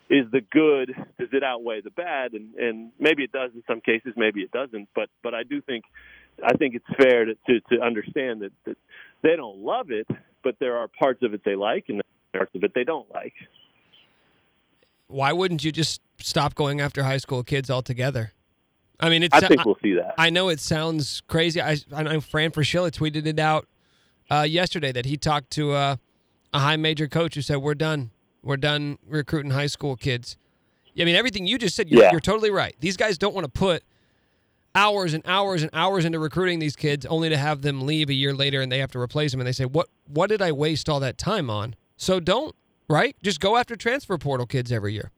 [0.09, 3.81] is the good does it outweigh the bad and and maybe it does in some
[3.81, 5.83] cases maybe it doesn't but but I do think
[6.43, 8.77] I think it's fair to to, to understand that, that
[9.21, 10.07] they don't love it
[10.43, 12.01] but there are parts of it they like and
[12.33, 13.33] parts of it they don't like
[15.07, 18.33] why wouldn't you just stop going after high school kids altogether?
[18.99, 19.35] I mean, it's.
[19.35, 21.61] I think we'll see that I know it sounds crazy.
[21.61, 23.67] I, I know Fran Fraschilla tweeted it out
[24.29, 25.95] uh, yesterday that he talked to uh,
[26.53, 28.11] a high major coach who said, "We're done.
[28.47, 30.37] We're done recruiting high school kids."
[30.99, 32.11] I mean, everything you just said, you're, Yeah.
[32.11, 32.75] you're totally right.
[32.79, 33.83] These guys don't want to put
[34.73, 38.13] hours and hours and hours into recruiting these kids, only to have them leave a
[38.13, 39.39] year later and they have to replace them.
[39.39, 39.89] And they say, "What?
[40.07, 42.55] What did I waste all that time on?" So don't.
[42.89, 43.17] Right?
[43.21, 45.11] Just go after transfer portal kids every year.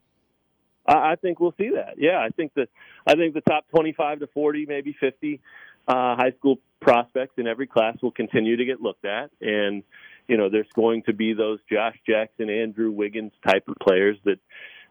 [0.88, 1.96] I, think we'll see that.
[2.00, 2.68] Yeah, I think that
[3.06, 5.40] I think the top 25 to 40, maybe 50
[5.88, 9.84] uh, high school prospects in every class will continue to get looked at, and
[10.30, 14.40] you know there's going to be those Josh Jackson, Andrew Wiggins type of players that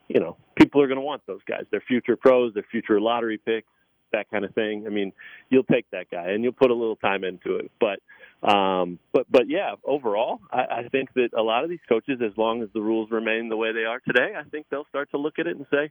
[0.08, 1.62] you know people are going to want those guys.
[1.70, 3.68] They're future pros, they're future lottery picks,
[4.12, 4.84] that kind of thing.
[4.86, 5.12] I mean,
[5.48, 8.00] you'll take that guy and you'll put a little time into it, but.
[8.40, 12.30] Um, but but yeah, overall, I, I think that a lot of these coaches, as
[12.38, 15.18] long as the rules remain the way they are today, I think they'll start to
[15.18, 15.90] look at it and say,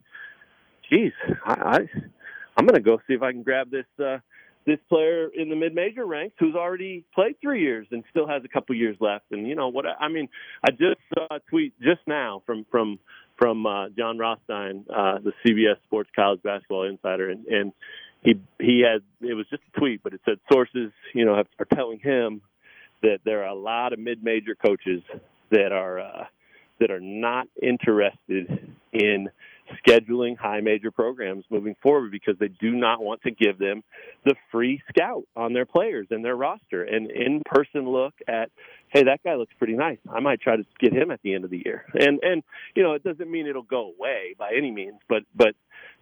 [0.90, 1.12] "Geez,
[1.46, 1.80] I, I
[2.56, 4.20] I'm going to go see if I can grab this uh,
[4.68, 8.44] this player in the mid major ranks who's already played three years and still has
[8.46, 9.88] a couple years left." And you know what?
[9.88, 10.30] I I mean,
[10.64, 13.00] I just saw a tweet just now from from
[13.38, 17.72] from uh, Jon Rothstein, uh, the CBS Sports College Basketball Insider, and, and
[18.22, 21.48] he he had it was just a tweet, but it said sources, you know, have,
[21.60, 22.42] are telling him
[23.02, 25.02] that there are a lot of mid-major coaches
[25.52, 26.26] that are uh,
[26.80, 29.30] that are not interested in
[29.86, 33.84] scheduling high major programs moving forward because they do not want to give them
[34.26, 38.50] the free scout on their players and their roster and in-person look at
[38.90, 41.44] hey that guy looks pretty nice i might try to get him at the end
[41.44, 42.44] of the year and and
[42.76, 45.56] you know it doesn't mean it'll go away by any means but but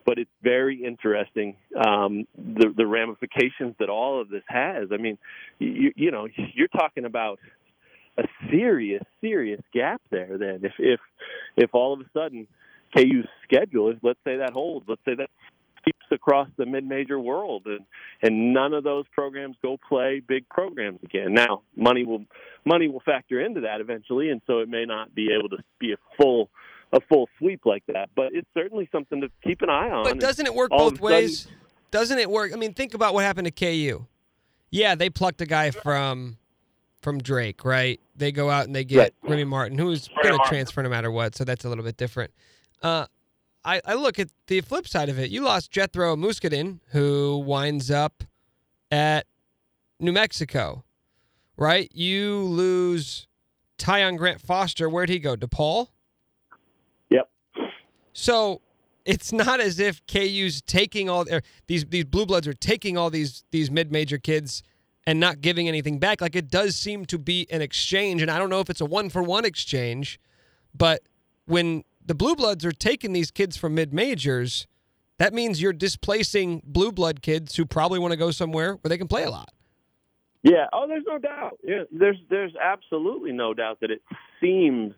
[0.06, 4.90] but it's very interesting um, the the ramifications that all of this has.
[4.94, 5.18] I mean,
[5.60, 7.40] you you know, you're talking about
[8.18, 10.38] a serious serious gap there.
[10.38, 11.00] Then if if
[11.58, 12.48] if all of a sudden
[12.96, 15.30] KU's schedule is let's say that holds, let's say that
[15.84, 17.82] keeps across the mid-major world, and
[18.22, 21.34] and none of those programs go play big programs again.
[21.34, 22.26] Now, money will
[22.66, 25.94] money will factor into that eventually, and so it may not be able to be
[25.94, 26.50] a full
[26.94, 28.10] a full sweep like that.
[28.16, 30.04] But it's certainly something to keep an eye on.
[30.04, 31.48] But doesn't it work both sudden- ways?
[31.92, 32.52] Doesn't it work?
[32.52, 34.06] I mean, think about what happened to KU.
[34.70, 36.38] Yeah, they plucked a guy from
[37.02, 38.00] from Drake, right?
[38.16, 39.14] They go out and they get Right.
[39.24, 42.32] Remy Martin, who's going to transfer no matter what, so that's a little bit different.
[42.82, 43.06] Uh,
[43.64, 45.32] I, I look at the flip side of it.
[45.32, 48.24] You lost Gethro Muscadin, who winds up
[48.92, 49.26] at
[50.00, 50.84] New Mexico,
[51.58, 51.90] right?
[51.94, 53.28] You lose
[53.78, 54.88] Tyon Grant Foster.
[54.88, 55.36] Where'd he go?
[55.36, 55.88] DePaul?
[57.10, 57.30] Yep.
[58.14, 58.62] So
[59.06, 63.10] it's not as if KU's taking all or these these blue bloods are taking all
[63.10, 64.64] these these mid major kids
[65.08, 66.22] and not giving anything back.
[66.22, 68.86] Like it does seem to be an exchange, and I don't know if it's a
[68.86, 70.20] one for one exchange,
[70.74, 71.02] but
[71.46, 74.68] when the Blue Bloods are taking these kids from mid majors.
[75.18, 78.98] That means you're displacing blue blood kids who probably want to go somewhere where they
[78.98, 79.50] can play a lot.
[80.44, 80.68] Yeah.
[80.74, 81.58] Oh, there's no doubt.
[81.64, 84.02] Yeah, there's there's absolutely no doubt that it
[84.42, 84.94] seems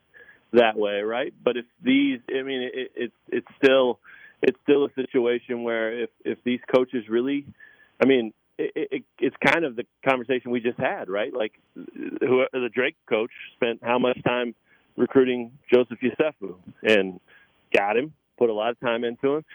[0.53, 1.33] that way, right?
[1.43, 3.99] But if these, I mean, it, it it's still
[4.41, 7.45] it's still a situation where if if these coaches really,
[8.01, 11.33] I mean, it, it, it's kind of the conversation we just had, right?
[11.33, 14.55] Like, who the Drake coach spent how much time
[14.97, 17.19] recruiting Joseph Yesufu and
[17.73, 19.45] got him, put a lot of time into him,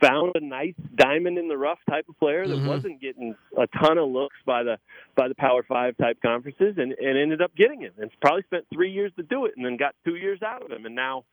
[0.00, 2.68] found a nice diamond in the rough type of player that Mhm.
[2.68, 4.78] wasn't getting a ton of looks by the
[5.16, 8.66] by the Power Five type conferences, and and ended up getting him, and probably spent
[8.72, 11.24] three years to do it, and then got two years out of him, and now.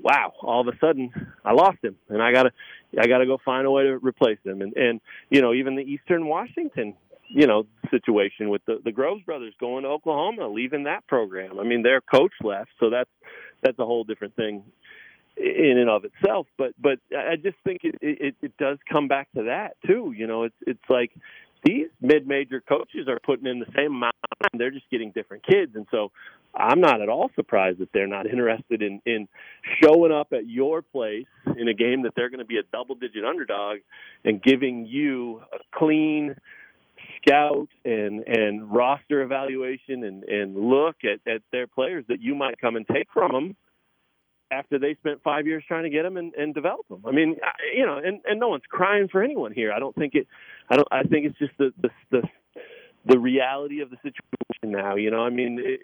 [0.00, 0.32] Wow!
[0.42, 1.12] All of a sudden,
[1.44, 2.52] I lost him, and I gotta,
[2.98, 4.60] I gotta go find a way to replace him.
[4.60, 5.00] And and
[5.30, 6.94] you know, even the Eastern Washington,
[7.34, 11.58] you know, situation with the the Groves brothers going to Oklahoma, leaving that program.
[11.58, 13.10] I mean, their coach left, so that's
[13.60, 14.62] that's a whole different thing
[15.36, 16.46] in and of itself.
[16.56, 20.14] But but I just think it it, it does come back to that too.
[20.16, 21.10] You know, it's it's like
[21.64, 24.14] these mid-major coaches are putting in the same amount.
[24.52, 26.12] They're just getting different kids, and so
[26.54, 29.26] I'm not at all surprised that they're not interested in in
[29.82, 31.26] showing up at your place
[31.56, 33.78] in a game that they're going to be a double-digit underdog
[34.24, 36.36] and giving you a clean
[37.26, 42.60] scout and and roster evaluation and and look at at their players that you might
[42.60, 43.56] come and take from them
[44.50, 47.02] after they spent five years trying to get them and, and develop them.
[47.06, 49.72] I mean, I- you know, and, and no one's crying for anyone here.
[49.72, 50.26] I don't think it.
[50.70, 50.88] I don't.
[50.92, 52.22] I think it's just the the the,
[53.06, 54.96] the reality of the situation now.
[54.96, 55.80] You know, I mean, it,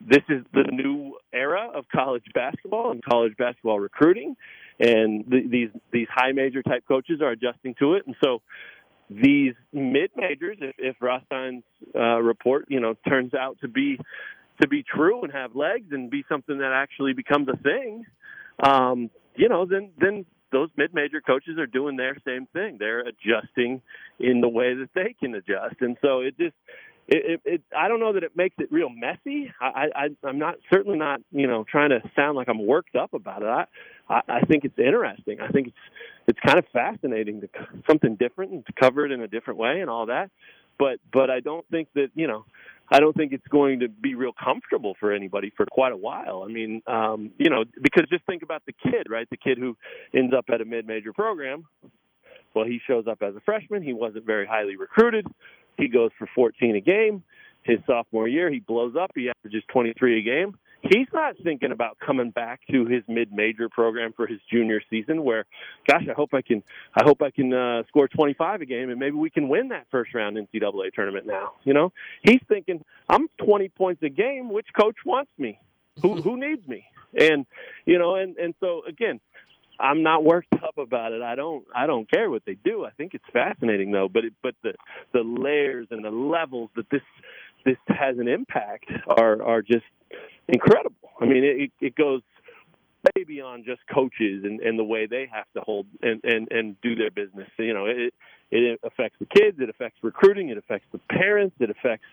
[0.00, 4.36] this is the new era of college basketball and college basketball recruiting,
[4.78, 8.42] and the, these these high major type coaches are adjusting to it, and so
[9.22, 13.98] these mid majors, if, if Rothstein's uh, report, you know, turns out to be
[14.60, 18.04] to be true and have legs and be something that actually becomes a thing,
[18.62, 22.76] um, you know, then then those mid major coaches are doing their same thing.
[22.78, 23.82] They're adjusting
[24.18, 26.54] in the way that they can adjust, and so it just.
[27.06, 29.52] It, it, it, I don't know that it makes it real messy.
[29.60, 33.12] I, I, I'm not certainly not, you know, trying to sound like I'm worked up
[33.12, 33.48] about it.
[33.48, 33.66] I,
[34.08, 35.38] I, I think it's interesting.
[35.40, 35.76] I think it's,
[36.28, 37.48] it's kind of fascinating to
[37.86, 40.30] something different and to cover it in a different way and all that.
[40.78, 42.46] But, but I don't think that, you know,
[42.90, 46.42] I don't think it's going to be real comfortable for anybody for quite a while.
[46.42, 49.28] I mean, um, you know, because just think about the kid, right?
[49.30, 49.76] The kid who
[50.14, 51.66] ends up at a mid-major program.
[52.54, 53.82] Well, he shows up as a freshman.
[53.82, 55.26] He wasn't very highly recruited.
[55.76, 57.22] He goes for 14 a game.
[57.62, 59.12] His sophomore year, he blows up.
[59.14, 60.58] He averages 23 a game.
[60.82, 65.24] He's not thinking about coming back to his mid-major program for his junior season.
[65.24, 65.46] Where,
[65.88, 66.62] gosh, I hope I can,
[66.94, 69.86] I hope I can uh, score 25 a game, and maybe we can win that
[69.90, 71.26] first round NCAA tournament.
[71.26, 71.90] Now, you know,
[72.22, 74.50] he's thinking, I'm 20 points a game.
[74.52, 75.58] Which coach wants me?
[76.02, 76.84] Who who needs me?
[77.18, 77.46] And
[77.86, 79.20] you know, and and so again,
[79.78, 81.22] I'm not worked up about it.
[81.22, 82.84] I don't I don't care what they do.
[82.84, 84.08] I think it's fascinating though.
[84.08, 84.74] But it, but the
[85.12, 87.02] the layers and the levels that this
[87.64, 89.86] this has an impact are are just
[90.48, 91.10] incredible.
[91.20, 92.22] I mean, it it goes
[93.16, 96.80] way beyond just coaches and, and the way they have to hold and, and, and
[96.80, 97.48] do their business.
[97.58, 98.14] You know, it
[98.50, 102.06] it affects the kids, it affects recruiting, it affects the parents, it affects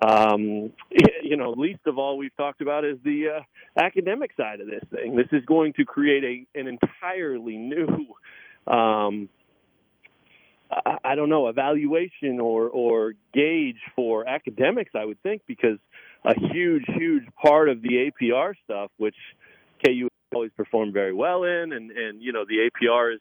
[0.00, 0.72] um,
[1.22, 4.82] you know, least of all we've talked about is the uh, academic side of this
[4.90, 5.16] thing.
[5.16, 8.06] This is going to create a an entirely new,
[8.66, 9.28] um,
[10.70, 14.92] I, I don't know, evaluation or or gauge for academics.
[14.94, 15.78] I would think because
[16.24, 19.16] a huge, huge part of the APR stuff, which
[19.84, 23.20] KU always performed very well in, and and you know the APR is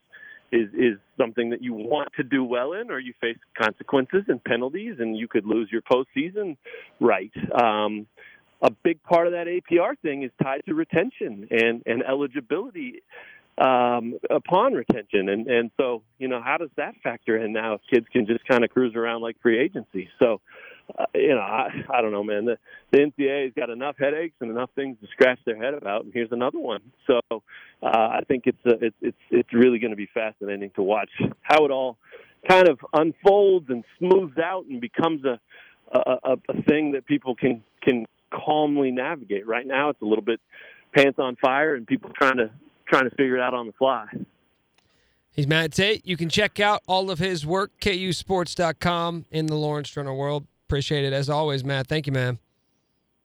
[0.52, 4.44] is is something that you want to do well in, or you face consequences and
[4.44, 6.58] penalties, and you could lose your postseason
[7.00, 7.32] right.
[7.54, 8.08] Um,
[8.62, 13.02] a big part of that APR thing is tied to retention and and eligibility
[13.58, 17.76] um, upon retention, and and so you know how does that factor in now?
[17.76, 20.42] If kids can just kind of cruise around like free agency, so.
[20.98, 22.46] Uh, you know, I, I don't know, man.
[22.46, 22.58] The,
[22.92, 26.32] the NCAA's got enough headaches and enough things to scratch their head about, and here's
[26.32, 26.82] another one.
[27.08, 27.40] So, uh,
[27.84, 31.10] I think it's a, it's it's it's really going to be fascinating to watch
[31.42, 31.98] how it all
[32.48, 35.40] kind of unfolds and smooths out and becomes a
[35.92, 39.48] a, a, a thing that people can can calmly navigate.
[39.48, 40.40] Right now, it's a little bit
[40.94, 42.52] pants on fire, and people trying to
[42.88, 44.08] trying to figure it out on the fly.
[45.32, 46.06] He's Matt Tait.
[46.06, 50.48] You can check out all of his work, kusports.com, in the Lawrence Journal-World.
[50.70, 51.88] Appreciate it as always, Matt.
[51.88, 52.38] Thank you, man.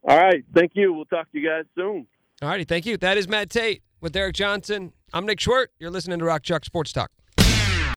[0.09, 0.95] All right, thank you.
[0.95, 2.07] We'll talk to you guys soon.
[2.41, 2.97] All righty, thank you.
[2.97, 4.95] That is Matt Tait with Derek Johnson.
[5.13, 5.67] I'm Nick Schwerdt.
[5.79, 7.11] You're listening to Rock Chalk Sports Talk.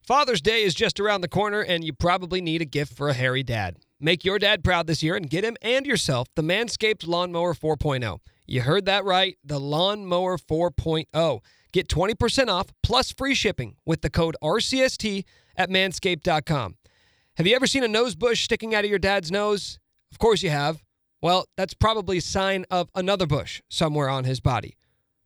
[0.04, 3.14] Father's Day is just around the corner, and you probably need a gift for a
[3.14, 3.78] hairy dad.
[4.02, 8.20] Make your dad proud this year and get him and yourself the Manscaped Lawnmower 4.0.
[8.46, 9.38] You heard that right.
[9.46, 11.40] The Lawnmower 4.0.
[11.72, 15.24] Get 20% off plus free shipping with the code RCST
[15.56, 16.76] at manscaped.com.
[17.38, 19.78] Have you ever seen a nose bush sticking out of your dad's nose?
[20.12, 20.84] Of course you have.
[21.22, 24.76] Well, that's probably a sign of another bush somewhere on his body.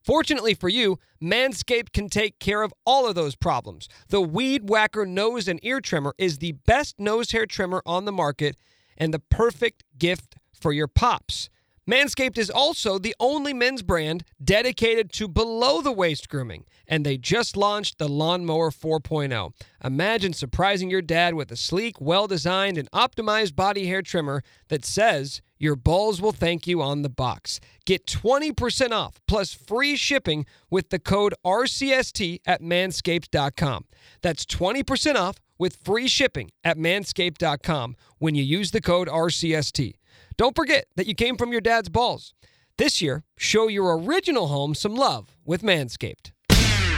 [0.03, 3.88] Fortunately for you, Manscaped can take care of all of those problems.
[4.09, 8.12] The Weed Whacker nose and ear trimmer is the best nose hair trimmer on the
[8.12, 8.57] market
[8.97, 11.49] and the perfect gift for your pops.
[11.90, 17.18] Manscaped is also the only men's brand dedicated to below the waist grooming, and they
[17.18, 19.52] just launched the Lawnmower 4.0.
[19.84, 24.86] Imagine surprising your dad with a sleek, well designed, and optimized body hair trimmer that
[24.86, 27.60] says your balls will thank you on the box.
[27.86, 33.86] Get 20% off plus free shipping with the code RCST at manscaped.com.
[34.22, 39.96] That's 20% off with free shipping at manscaped.com when you use the code RCST.
[40.42, 42.34] Don't forget that you came from your dad's balls.
[42.80, 46.32] This year, show your original home some love with Manscaped.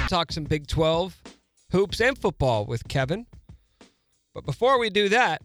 [0.08, 1.22] Talk some Big 12,
[1.74, 3.26] hoops, and football with Kevin.
[4.34, 5.42] But before we do that,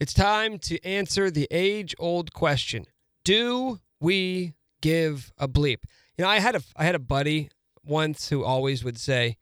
[0.00, 2.86] it's time to answer the age old question
[3.22, 5.84] Do we give a bleep?
[6.18, 7.50] You know, I had a, I had a buddy
[7.84, 9.36] once who always would say,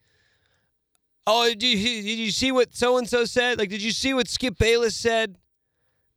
[1.27, 3.59] Oh, did you, did you see what so and so said?
[3.59, 5.39] Like, did you see what Skip Bayless said?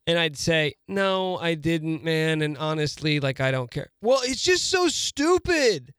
[0.08, 2.42] And I'd say, no, I didn't, man.
[2.42, 3.92] And honestly, like, I don't care.
[4.02, 5.94] Well, it's just so stupid.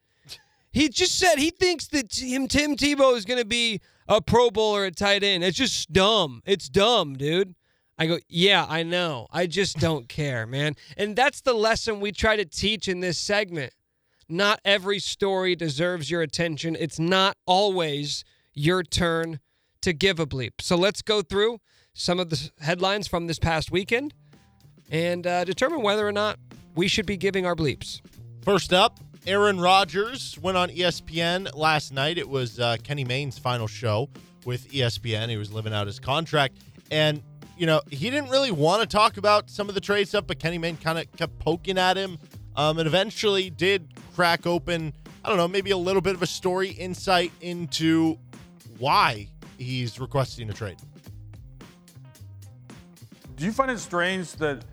[0.73, 4.51] He just said he thinks that him, Tim Tebow is going to be a Pro
[4.51, 5.45] Bowler at tight end.
[5.45, 6.43] It's just dumb.
[6.45, 7.55] It's dumb, dude.
[7.99, 9.29] I go, yeah, I know.
[9.31, 10.75] I just don't care, man.
[10.97, 13.73] And that's the lesson we try to teach in this segment.
[14.29, 16.77] Not every story deserves your attention.
[16.81, 18.25] It's not always
[18.55, 19.41] your turn
[19.83, 20.61] to give a bleep.
[20.61, 21.59] So let's go through
[21.95, 24.15] some of the headlines from this past weekend
[24.91, 26.39] and uh, determine whether or not
[26.75, 28.01] we should be giving our bleeps.
[28.43, 32.19] First up, Aaron Rodgers went on ESPN last night.
[32.19, 34.09] It was uh, Kenny Mayne's final show
[34.45, 35.29] with ESPN.
[35.29, 36.59] He was living out his contract.
[36.91, 37.23] And,
[37.57, 40.39] you know, he didn't really want to talk about some of the trade stuff, but
[40.39, 42.19] Kenny Mayne kind of kept poking at him
[42.57, 44.93] um, and eventually did crack open,
[45.25, 48.19] I don't know, maybe a little bit of a story insight into
[48.79, 49.29] why
[49.59, 50.79] he's requesting a trade.
[53.37, 54.65] Do you find it strange that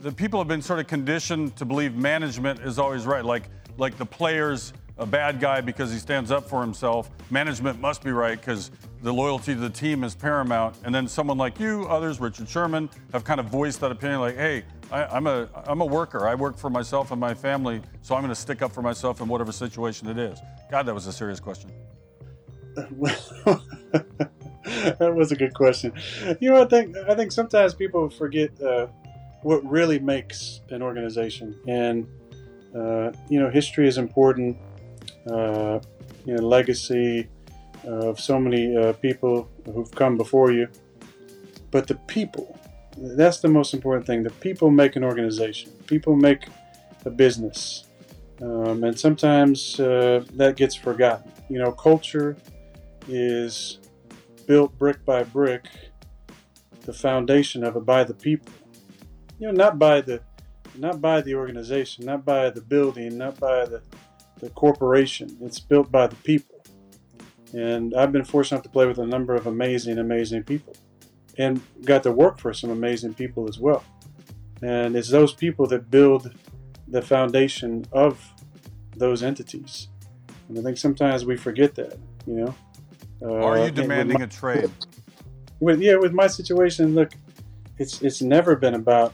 [0.00, 3.24] the people have been sort of conditioned to believe management is always right?
[3.24, 3.44] Like,
[3.76, 7.10] like the player's a bad guy because he stands up for himself.
[7.30, 8.70] Management must be right because
[9.02, 10.76] the loyalty to the team is paramount.
[10.84, 14.20] And then someone like you, others, Richard Sherman, have kind of voiced that opinion.
[14.20, 16.28] Like, hey, I, I'm a I'm a worker.
[16.28, 19.20] I work for myself and my family, so I'm going to stick up for myself
[19.20, 20.38] in whatever situation it is.
[20.70, 21.70] God, that was a serious question.
[24.98, 25.92] that was a good question.
[26.40, 28.86] You know, I think I think sometimes people forget uh,
[29.42, 32.06] what really makes an organization, and
[32.74, 34.56] uh, you know, history is important.
[35.28, 35.80] Uh,
[36.24, 37.28] you know, legacy
[37.84, 40.68] of so many uh, people who've come before you,
[41.70, 42.56] but the people.
[42.96, 44.22] That's the most important thing.
[44.22, 45.70] The people make an organization.
[45.86, 46.44] People make
[47.06, 47.86] a business,
[48.42, 51.32] um, and sometimes uh, that gets forgotten.
[51.48, 52.36] You know, culture
[53.08, 53.79] is
[54.50, 55.66] built brick by brick,
[56.80, 58.52] the foundation of it by the people.
[59.38, 60.20] You know, not by the
[60.76, 63.80] not by the organization, not by the building, not by the,
[64.40, 65.38] the corporation.
[65.40, 66.64] It's built by the people.
[67.52, 70.74] And I've been fortunate enough to play with a number of amazing, amazing people.
[71.38, 73.84] And got to work for some amazing people as well.
[74.62, 76.34] And it's those people that build
[76.88, 78.20] the foundation of
[78.96, 79.86] those entities.
[80.48, 81.96] And I think sometimes we forget that,
[82.26, 82.54] you know.
[83.22, 84.70] Are Uh, you demanding my- a trade?
[85.60, 87.10] with yeah with my situation look
[87.78, 89.12] it's it's never been about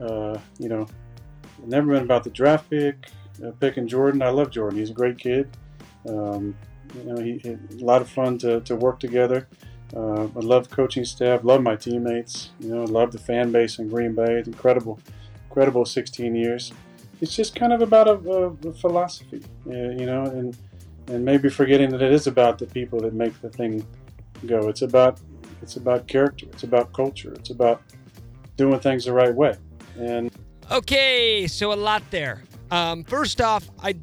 [0.00, 0.86] uh, you know
[1.66, 2.96] never been about the draft pick
[3.44, 4.22] uh, picking jordan.
[4.22, 4.78] I love jordan.
[4.78, 5.48] He's a great kid.
[6.08, 6.54] Um,
[6.96, 9.46] you know he, he a lot of fun to, to work together.
[9.94, 13.88] Uh, i love coaching staff love my teammates you know love the fan base in
[13.88, 14.34] green bay.
[14.38, 14.98] It's incredible
[15.48, 16.72] incredible 16 years.
[17.20, 20.56] It's just kind of about a, a, a philosophy uh, you know and
[21.08, 23.86] and maybe forgetting that it is about the people that make the thing
[24.46, 25.20] go it's about
[25.62, 26.44] it's about character.
[26.52, 27.32] It's about culture.
[27.32, 27.80] It's about
[28.56, 29.54] doing things the right way.
[29.98, 30.30] And
[30.70, 32.42] Okay, so a lot there.
[32.70, 33.94] Um, first off, I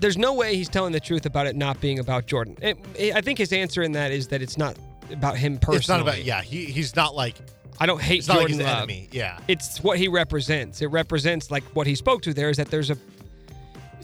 [0.00, 2.56] there's no way he's telling the truth about it not being about Jordan.
[2.62, 4.78] It, it- I think his answer in that is that it's not
[5.10, 5.78] about him personally.
[5.78, 7.36] It's not about, yeah, he, he's not like,
[7.78, 8.76] I don't hate it's not like Jordan his Love.
[8.78, 9.08] enemy.
[9.12, 9.38] Yeah.
[9.48, 10.80] It's what he represents.
[10.82, 12.96] It represents like what he spoke to there is that there's a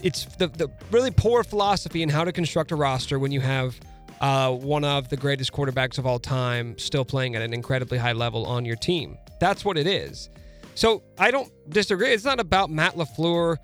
[0.03, 3.79] it's the the really poor philosophy in how to construct a roster when you have
[4.21, 8.11] uh, one of the greatest quarterbacks of all time still playing at an incredibly high
[8.11, 9.17] level on your team.
[9.39, 10.29] That's what it is.
[10.75, 12.09] So I don't disagree.
[12.09, 13.57] It's not about Matt LaFleur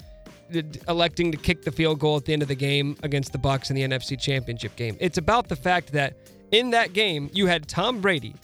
[0.87, 3.69] electing to kick the field goal at the end of the game against the Bucs
[3.69, 4.97] in the NFC Championship game.
[4.99, 6.17] It's about the fact that
[6.51, 8.35] in that game you had Tom Brady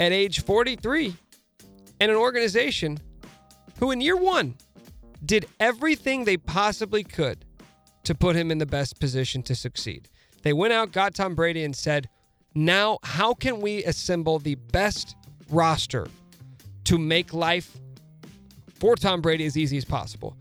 [0.00, 1.14] at age 43
[2.00, 2.98] and an organization
[3.78, 4.54] who in year 1
[5.24, 7.44] did everything they possibly could
[8.04, 10.08] to put him in the best position to succeed.
[10.42, 12.08] They went out, got Tom Brady, and said,
[12.54, 15.16] now how can we assemble the best
[15.50, 16.06] roster
[16.84, 17.76] to make life
[18.78, 20.36] for Tom Brady as easy as possible?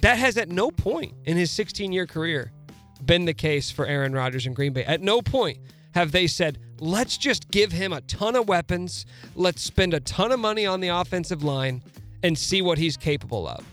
[0.00, 2.52] That has at no point in his 16 year career
[3.04, 4.84] been the case for Aaron Rodgers and Green Bay.
[4.84, 5.58] At no point
[5.94, 9.06] have they said, let's just give him a ton of weapons,
[9.36, 11.82] let's spend a ton of money on the offensive line
[12.22, 13.64] and see what he's capable of.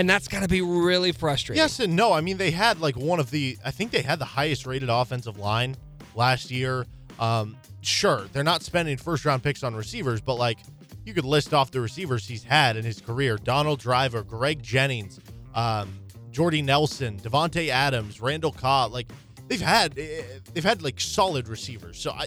[0.00, 1.60] And that's got to be really frustrating.
[1.60, 2.14] Yes and no.
[2.14, 4.88] I mean, they had like one of the, I think they had the highest rated
[4.88, 5.76] offensive line
[6.14, 6.86] last year.
[7.18, 10.56] Um, sure, they're not spending first round picks on receivers, but like
[11.04, 15.20] you could list off the receivers he's had in his career Donald Driver, Greg Jennings,
[15.54, 15.92] um,
[16.30, 18.94] Jordy Nelson, Davante Adams, Randall Cobb.
[18.94, 19.12] Like
[19.48, 20.22] they've had, eh,
[20.54, 21.98] they've had like solid receivers.
[21.98, 22.24] So I,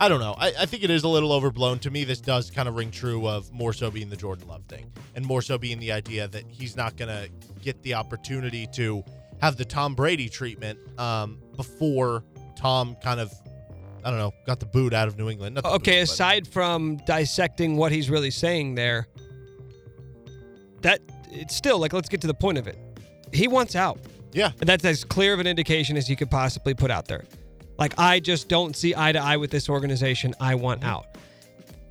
[0.00, 0.34] I don't know.
[0.36, 1.78] I, I think it is a little overblown.
[1.80, 4.64] To me, this does kind of ring true of more so being the Jordan Love
[4.64, 7.28] thing and more so being the idea that he's not going to
[7.62, 9.04] get the opportunity to
[9.40, 12.24] have the Tom Brady treatment um, before
[12.56, 13.32] Tom kind of,
[14.04, 15.58] I don't know, got the boot out of New England.
[15.58, 19.06] Okay, boot, but- aside from dissecting what he's really saying there,
[20.82, 22.78] that it's still like let's get to the point of it.
[23.32, 24.00] He wants out.
[24.32, 24.50] Yeah.
[24.60, 27.24] And that's as clear of an indication as you could possibly put out there.
[27.78, 30.34] Like I just don't see eye to eye with this organization.
[30.40, 30.90] I want Mm-hmm.
[30.90, 31.06] out.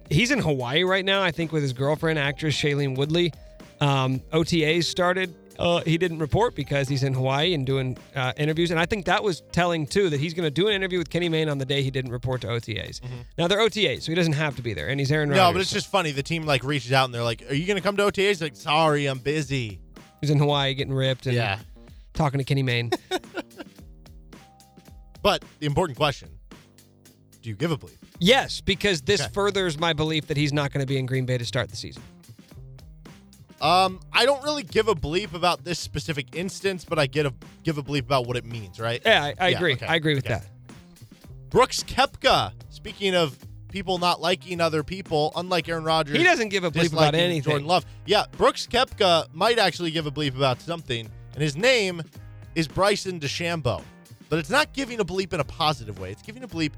[0.09, 3.33] He's in Hawaii right now, I think, with his girlfriend, actress Shailene Woodley.
[3.81, 5.33] Um, OTAs started.
[5.57, 8.71] Uh, he didn't report because he's in Hawaii and doing uh, interviews.
[8.71, 11.09] And I think that was telling too that he's going to do an interview with
[11.09, 13.01] Kenny Mayne on the day he didn't report to OTAs.
[13.37, 15.39] Now they're OTAs, so he doesn't have to be there, and he's Aaron Rodgers.
[15.41, 15.49] Mm-hmm.
[15.49, 16.11] No, but it's just funny.
[16.11, 18.41] The team like reaches out and they're like, "Are you going to come to OTAs?"
[18.41, 19.79] Like, sorry, I'm busy.
[20.21, 21.59] He's in Hawaii getting ripped and Yeah.
[22.13, 22.91] talking to Kenny Mayne.
[25.23, 26.29] But the important question:
[27.41, 27.97] Do you give a bleep?
[28.19, 29.31] yes, because this Okay.
[29.33, 31.75] furthers my belief that he's not going to be in Green Bay to start the
[31.75, 32.03] season.
[33.61, 37.33] Um, I don't really give a bleep about this specific instance, but I get a
[37.63, 39.01] give a bleep about what it means, right?
[39.05, 39.73] Yeah, I, I Yeah, agree.
[39.73, 40.35] okay, I agree with okay.
[40.35, 40.47] that.
[41.49, 42.51] Brooks Koepka.
[42.69, 43.37] Speaking of
[43.69, 47.43] people not liking other people, unlike Aaron Rodgers, He doesn't give a bleep about anything.
[47.43, 47.85] Jordan Love.
[48.05, 52.01] Yeah, Brooks Koepka might actually give a bleep about something, and his name
[52.55, 53.81] is Bryson DeChambeau.
[54.33, 56.09] But it's not giving a bleep in a positive way.
[56.09, 56.71] It's giving a bleep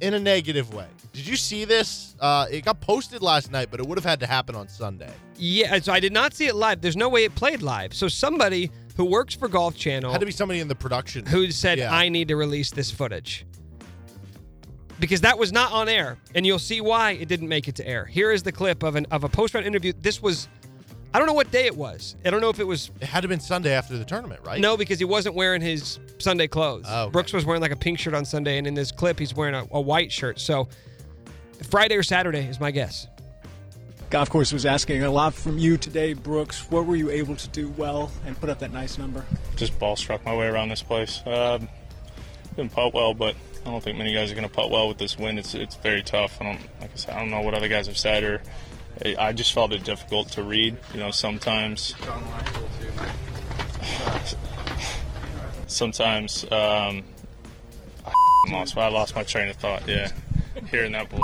[0.00, 0.88] in a negative way.
[1.12, 2.16] Did you see this?
[2.18, 5.12] Uh, it got posted last night, but it would have had to happen on Sunday.
[5.36, 6.80] Yeah, so I did not see it live.
[6.80, 7.94] There's no way it played live.
[7.94, 11.24] So somebody who works for Golf Channel Had to be somebody in the production.
[11.26, 11.94] who said, Yeah.
[11.94, 13.46] I need to release this footage.
[14.98, 17.86] Because that was not on air, and you'll see why it didn't make it to
[17.86, 18.04] air.
[18.04, 19.92] Here is the clip of an of a post round interview.
[19.96, 20.48] This was
[21.12, 22.14] I don't know what day it was.
[22.24, 24.42] I don't know if it was It had to have been Sunday after the tournament,
[24.44, 24.60] right?
[24.60, 26.86] no, because he wasn't wearing his Sunday clothes.
[26.88, 27.10] Oh, okay.
[27.10, 29.54] Brooks was wearing like a pink shirt on Sunday, and in this clip he's wearing
[29.54, 30.38] a, a white shirt.
[30.38, 30.68] So
[31.68, 33.08] Friday or Saturday is my guess.
[34.08, 36.68] Golf course was asking a lot from you today, Brooks.
[36.70, 39.24] What were you able to do well and put up that nice number?
[39.56, 41.20] just ball struck my way around this place.
[41.26, 41.68] Um,
[42.56, 44.98] didn't putt well, but I don't think many guys are going to putt well with
[44.98, 45.38] this wind.
[45.38, 46.38] It's it's very tough.
[46.40, 47.14] I don't like I said.
[47.14, 48.42] I don't know what other guys have said, or
[49.04, 50.76] I- I just felt it difficult to read.
[50.94, 51.94] You know, sometimes.
[55.66, 57.02] Sometimes um,
[58.04, 58.12] I
[58.52, 58.76] lost.
[58.76, 59.86] I lost my train of thought.
[59.88, 60.10] Yeah,
[60.70, 61.08] hearing that.
[61.08, 61.20] Bull-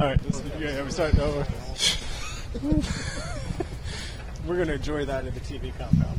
[0.00, 1.46] All right, this, yeah, we're starting over.
[4.46, 6.18] we're gonna enjoy that in the TV compound.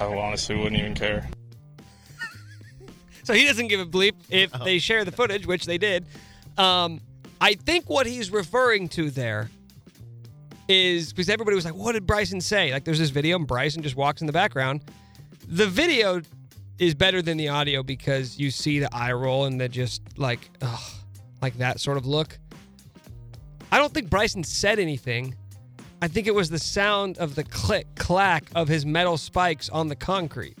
[0.00, 1.28] I honestly wouldn't even care.
[3.24, 6.06] So he doesn't give a bleep if they share the footage, which they did.
[6.56, 7.00] Um,
[7.40, 9.50] I think what he's referring to there
[10.68, 13.82] is because everybody was like, "What did Bryson say?" Like, there's this video, and Bryson
[13.82, 14.82] just walks in the background.
[15.48, 16.22] The video
[16.78, 20.50] is better than the audio because you see the eye roll and the just like,
[20.62, 20.92] ugh,
[21.40, 22.38] like that sort of look.
[23.70, 25.34] I don't think Bryson said anything.
[26.02, 29.88] I think it was the sound of the click clack of his metal spikes on
[29.88, 30.58] the concrete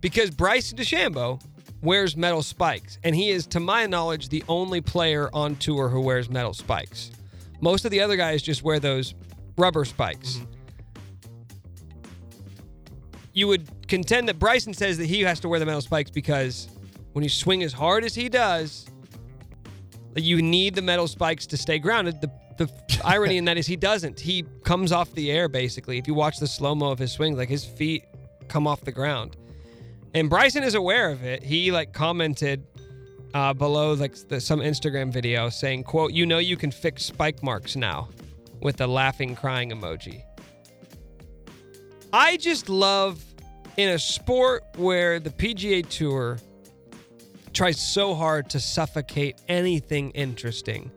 [0.00, 1.40] because Bryson DeChambeau
[1.84, 6.00] wears metal spikes, and he is, to my knowledge, the only player on tour who
[6.00, 7.10] wears metal spikes.
[7.60, 9.14] Most of the other guys just wear those
[9.56, 10.36] rubber spikes.
[10.36, 10.50] Mm-hmm.
[13.32, 16.68] You would contend that Bryson says that he has to wear the metal spikes because
[17.12, 18.86] when you swing as hard as he does,
[20.16, 22.20] you need the metal spikes to stay grounded.
[22.20, 22.70] The the
[23.04, 24.20] irony in that is he doesn't.
[24.20, 25.98] He comes off the air basically.
[25.98, 28.04] If you watch the slow mo of his swing, like his feet
[28.48, 29.36] come off the ground.
[30.14, 31.42] And Bryson is aware of it.
[31.42, 32.64] He like commented
[33.34, 37.42] uh, below like the, some Instagram video saying, "quote You know you can fix spike
[37.42, 38.08] marks now,"
[38.60, 40.22] with a laughing, crying emoji.
[42.12, 43.24] I just love
[43.76, 46.38] in a sport where the PGA Tour
[47.52, 50.92] tries so hard to suffocate anything interesting.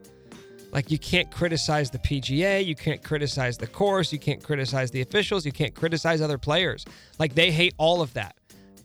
[0.71, 5.01] Like you can't criticize the PGA, you can't criticize the course, you can't criticize the
[5.01, 6.85] officials, you can't criticize other players.
[7.17, 8.35] Like they hate all of that.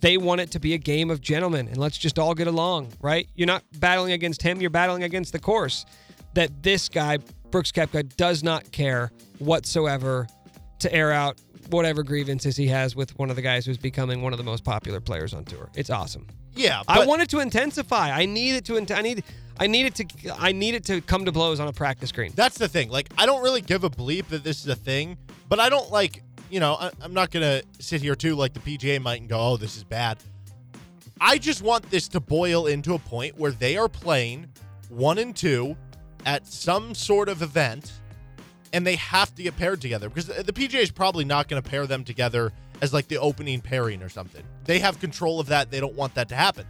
[0.03, 2.92] They want it to be a game of gentlemen and let's just all get along,
[3.00, 3.28] right?
[3.34, 5.86] You're not battling against him, you're battling against the course.
[6.34, 7.18] That this guy,
[7.50, 10.26] Brooks Koepka, does not care whatsoever
[10.80, 11.40] to air out
[11.70, 14.64] whatever grievances he has with one of the guys who's becoming one of the most
[14.64, 15.70] popular players on tour.
[15.76, 16.26] It's awesome.
[16.55, 18.11] Yeah, I but- want it to intensify.
[18.11, 18.76] I need it to.
[18.94, 19.24] I need.
[19.61, 20.36] I need it to.
[20.38, 22.32] I need it to come to blows on a practice green.
[22.34, 22.90] That's the thing.
[22.90, 25.16] Like, I don't really give a bleep that this is a thing,
[25.48, 26.22] but I don't like,
[26.53, 29.28] you know, I, I'm not going to sit here too, like the PGA might and
[29.28, 30.18] go, oh, this is bad.
[31.18, 34.48] I just want this to boil into a point where they are playing
[34.90, 35.76] one and two
[36.26, 37.92] at some sort of event
[38.74, 41.62] and they have to get paired together because the the PGA is probably not going
[41.62, 44.42] to pair them together as like the opening pairing or something.
[44.64, 45.70] They have control of that.
[45.70, 46.66] They don't want that to happen.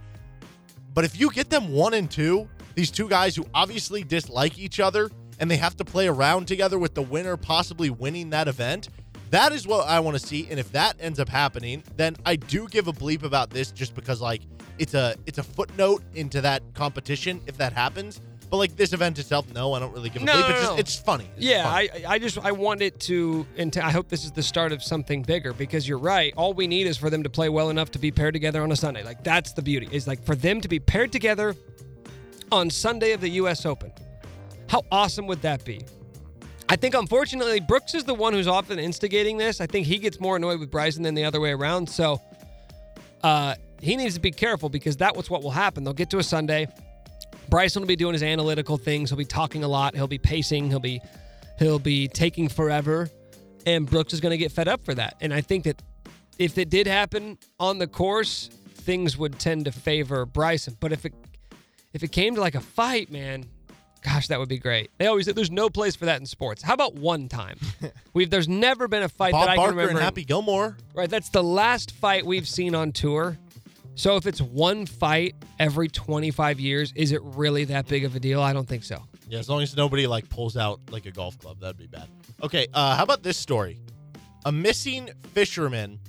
[0.93, 4.79] But if you get them one and two, these two guys who obviously dislike each
[4.79, 5.09] other
[5.39, 8.89] and they have to play around together with the winner possibly winning that event,
[9.33, 10.47] that is what I want to see.
[10.51, 13.95] And if that ends up happening, then I do give a bleep about this just
[13.95, 14.43] because like
[14.77, 18.21] it's a it's a footnote into that competition if that happens.
[18.51, 20.39] But like this event itself, no, I don't really give a No, bleep.
[20.41, 20.77] no, it's, just, no.
[20.77, 21.27] it's funny.
[21.35, 21.89] It's yeah, funny.
[22.05, 24.83] I, I just I want it to, and I hope this is the start of
[24.83, 26.31] something bigger because you're right.
[26.37, 28.71] All we need is for them to play well enough to be paired together on
[28.71, 29.03] a Sunday.
[29.03, 29.89] Like that's the beauty.
[29.91, 31.55] Is like for them to be paired together
[32.51, 33.65] on Sunday of the U.S.
[33.65, 33.91] Open.
[34.69, 35.81] How awesome would that be?
[36.69, 39.61] I think unfortunately Brooks is the one who's often instigating this.
[39.61, 41.89] I think he gets more annoyed with Bryson than the other way around.
[41.89, 42.21] So
[43.21, 45.83] uh, he needs to be careful because that was what will happen.
[45.83, 46.67] They'll get to a Sunday.
[47.49, 49.09] Bryson will be doing his analytical things.
[49.09, 49.95] He'll be talking a lot.
[49.95, 50.69] He'll be pacing.
[50.69, 51.01] He'll be
[51.59, 53.09] he'll be taking forever,
[53.65, 55.15] and Brooks is going to get fed up for that.
[55.21, 55.81] And I think that
[56.39, 60.77] if it did happen on the course, things would tend to favor Bryson.
[60.79, 61.13] But if it
[61.93, 63.45] if it came to like a fight, man,
[64.03, 64.91] gosh, that would be great.
[64.97, 66.61] They always there's no place for that in sports.
[66.61, 67.57] How about one time?
[68.13, 69.99] We've there's never been a fight Bob that I Barker can remember.
[69.99, 70.77] and Happy Gilmore.
[70.93, 73.37] Right, that's the last fight we've seen on tour.
[73.95, 78.19] So if it's one fight every 25 years, is it really that big of a
[78.19, 78.41] deal?
[78.41, 79.03] I don't think so.
[79.29, 82.07] Yeah, as long as nobody like pulls out like a golf club, that'd be bad.
[82.41, 83.79] Okay, uh, how about this story?
[84.45, 85.99] A missing fisherman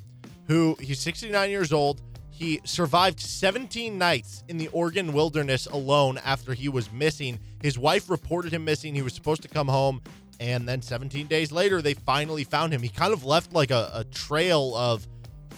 [0.49, 2.01] who he's 69 years old.
[2.37, 7.39] He survived 17 nights in the Oregon wilderness alone after he was missing.
[7.63, 8.93] His wife reported him missing.
[8.93, 10.03] He was supposed to come home,
[10.41, 12.83] and then 17 days later, they finally found him.
[12.83, 15.07] He kind of left like a, a trail of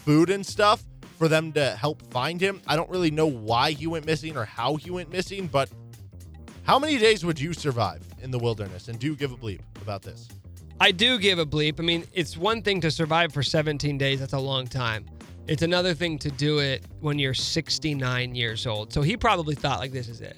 [0.04, 0.84] food and stuff
[1.18, 2.60] for them to help find him.
[2.66, 5.70] I don't really know why he went missing or how he went missing, but
[6.64, 8.88] how many days would you survive in the wilderness?
[8.88, 10.28] And do give a bleep about this.
[10.78, 11.80] I do give a bleep.
[11.80, 15.06] I mean, it's one thing to survive for 17 days, that's a long time.
[15.48, 18.92] It's another thing to do it when you're 69 years old.
[18.92, 20.36] So he probably thought like this is it.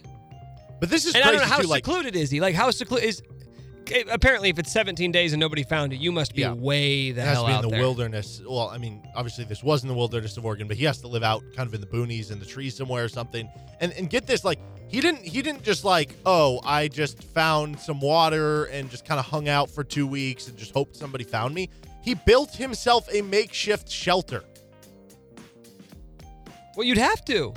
[0.81, 1.67] But this is and I don't know how too.
[1.67, 2.41] Like, secluded is he?
[2.41, 3.23] Like how secluded is
[3.91, 6.53] eh, apparently if it's 17 days and nobody found it, you must be Yeah.
[6.53, 7.81] way the it has hell to be in the there.
[7.81, 8.41] wilderness.
[8.47, 11.09] Well, I mean, obviously this was in the wilderness of Oregon, but he has to
[11.09, 13.49] live out kind of in the boonies in the trees somewhere or something.
[13.81, 17.81] And and get this, like he didn't he didn't just like oh I just found
[17.81, 21.25] some water and just kind of hung out for two weeks and just hoped somebody
[21.25, 21.71] found me.
[22.03, 24.45] He built himself a makeshift shelter.
[26.79, 27.53] Well, you'd have to.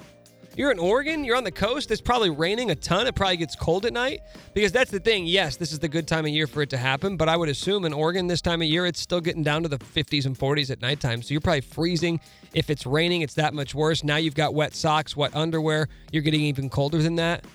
[0.57, 3.05] You're in Oregon, you're on the coast, it's probably raining a ton.
[3.05, 4.21] It probably gets cold at night.
[4.55, 5.27] Because that's the thing.
[5.27, 7.47] Yes, this is the good time of year for it to happen, but I would
[7.47, 10.35] assume in Oregon this time of year, it's still getting down to the 50s and
[10.35, 11.21] 40s at nighttime.
[11.21, 12.19] So you're probably freezing.
[12.55, 14.03] If it's raining, it's that much worse.
[14.03, 15.87] Now you've got wet socks, wet underwear.
[16.11, 17.45] You're getting even colder than that.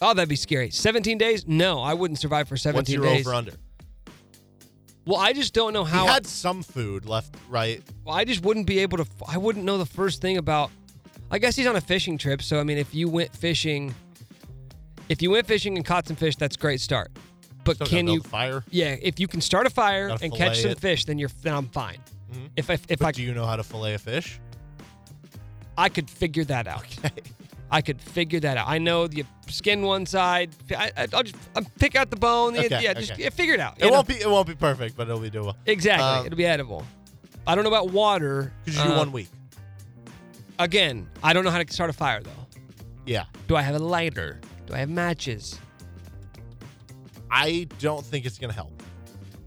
[0.00, 0.70] Oh, that'd be scary.
[0.70, 1.48] 17 days?
[1.48, 3.26] No, I wouldn't survive for 17 What's your days.
[3.26, 3.54] over under?
[5.08, 6.02] Well, I just don't know how.
[6.06, 7.82] he had some food left, right?
[8.04, 9.06] Well, I just wouldn't be able to.
[9.26, 10.70] I wouldn't know the first thing about.
[11.30, 13.94] I guess he's on a fishing trip, so I mean, if you went fishing,
[15.08, 17.10] if you went fishing and caught some fish, that's a great start.
[17.64, 18.20] But Still can you?
[18.20, 18.62] fire?
[18.70, 20.78] Yeah, if you can start a fire Gotta and catch some it.
[20.78, 21.98] fish, then you're then I'm fine.
[22.30, 22.50] Mhm.
[22.56, 24.38] If I if But I do you know how to fillet a fish?
[25.78, 26.84] I could figure that out.
[27.70, 28.66] I could figure that out.
[28.68, 30.50] I know you skin one side.
[30.70, 32.54] I, I- I'll just I'll pick out the bone.
[32.54, 33.24] yeah, Okay, yeah, just okay.
[33.24, 33.74] yeah, figure it out.
[33.78, 33.92] It know?
[33.92, 35.54] won't be it won't be perfect, but it'll be doable.
[35.66, 36.04] exactly.
[36.06, 36.84] Um, It'll be edible.
[37.46, 38.52] I don't know about water.
[38.64, 39.28] Because you do Uh, one week.
[40.58, 42.30] Again, I don't know how to start a fire though.
[43.06, 43.24] Yeah.
[43.46, 44.40] Do I have a lighter?
[44.66, 45.58] Do I have matches?
[47.30, 48.82] I don't think it's gonna help.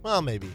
[0.03, 0.49] Well, maybe.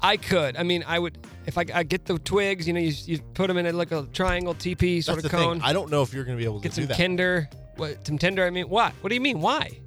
[0.00, 0.56] I could.
[0.56, 2.66] I mean, I would if I, I get the twigs.
[2.66, 5.40] You know, you, you put them in a, like a triangle TP sort That's of
[5.40, 5.58] cone.
[5.60, 5.62] thing.
[5.68, 6.88] I don't know if you're gonna be able to do that.
[6.88, 7.48] get some tinder.
[7.76, 8.44] What some tinder?
[8.44, 8.92] I mean, what?
[9.00, 9.40] What do you mean?
[9.40, 9.78] Why?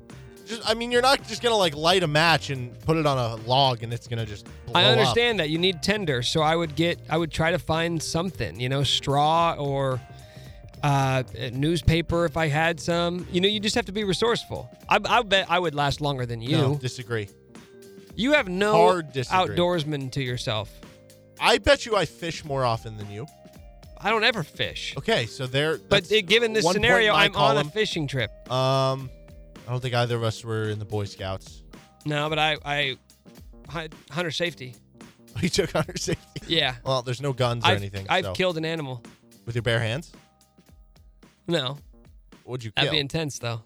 [0.46, 3.18] Just, I mean, you're not just gonna like light a match and put it on
[3.18, 4.48] a log and it's gonna just.
[4.66, 4.92] Blow I up.
[4.98, 8.60] understand that you need tinder, so I would get, I would try to find something,
[8.60, 10.00] you know, straw or
[10.82, 13.28] uh, a newspaper if I had some.
[13.32, 14.70] You know, you just have to be resourceful.
[14.88, 16.58] I, I bet I would last longer than you.
[16.58, 17.28] No, disagree.
[18.16, 19.56] you have no Hard disagree.
[19.56, 20.72] outdoorsman to yourself.
[21.42, 23.26] I bet you I fish more often than you.
[23.98, 24.96] I don't ever fish.
[24.98, 25.78] Okay, so there.
[25.78, 28.32] But uh, given this scenario, I'm on a fishing trip.
[28.52, 29.10] Um,
[29.68, 31.64] I don't think either of us were in the Boy Scouts.
[32.06, 32.98] No, but I, I,
[34.10, 34.76] hunter safety.
[35.42, 36.42] We took hunter safety.
[36.48, 36.76] Yeah.
[36.84, 38.08] Well, there's no guns or I've, anything.
[38.10, 38.34] I've so.
[38.34, 39.02] killed an animal.
[39.46, 40.12] with your bare hands.
[41.48, 41.78] No,
[42.44, 42.84] What'd you kill?
[42.84, 43.62] that'd be intense though.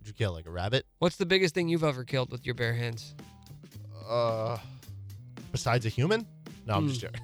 [0.00, 0.32] What'd you kill?
[0.32, 0.84] Like a rabbit?
[0.98, 3.14] What's the biggest thing you've ever killed with your bare hands?
[4.08, 4.58] Uh,
[5.52, 6.26] besides a human?
[6.68, 7.06] No, I'm just Hmm.
[7.08, 7.20] joking.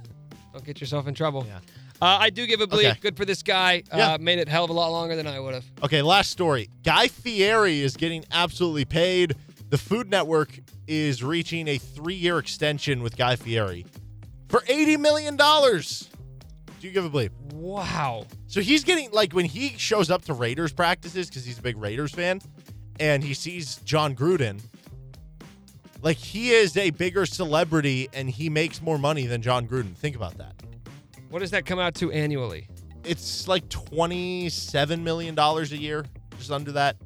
[0.53, 1.45] Don't get yourself in trouble.
[1.47, 1.59] Yeah.
[2.03, 2.91] Uh, I do give a bleep.
[2.91, 2.99] Okay.
[3.01, 3.83] Good for this guy.
[3.95, 4.15] Yeah.
[4.15, 5.65] Uh, made it hell of a lot longer than I would have.
[5.83, 6.69] Okay, last story.
[6.83, 9.37] Guy Fieri is getting absolutely paid.
[9.71, 13.87] The Food Network is reaching a three-year extension with Guy Fieri
[14.49, 16.09] for eighty million dollars.
[16.81, 17.31] Do you give a bleep?
[17.53, 18.27] Wow.
[18.49, 21.77] So he's getting like when he shows up to Raiders practices because he's a big
[21.79, 22.41] Raiders fan,
[23.01, 24.61] and he sees Jon Gruden.
[26.05, 29.97] Like he is a bigger celebrity and he makes more money than Jon Gruden.
[29.97, 30.55] Think about that.
[31.31, 32.69] What does that come out to annually?
[33.05, 36.05] It's like twenty-seven million dollars a year,
[36.39, 36.97] just under that.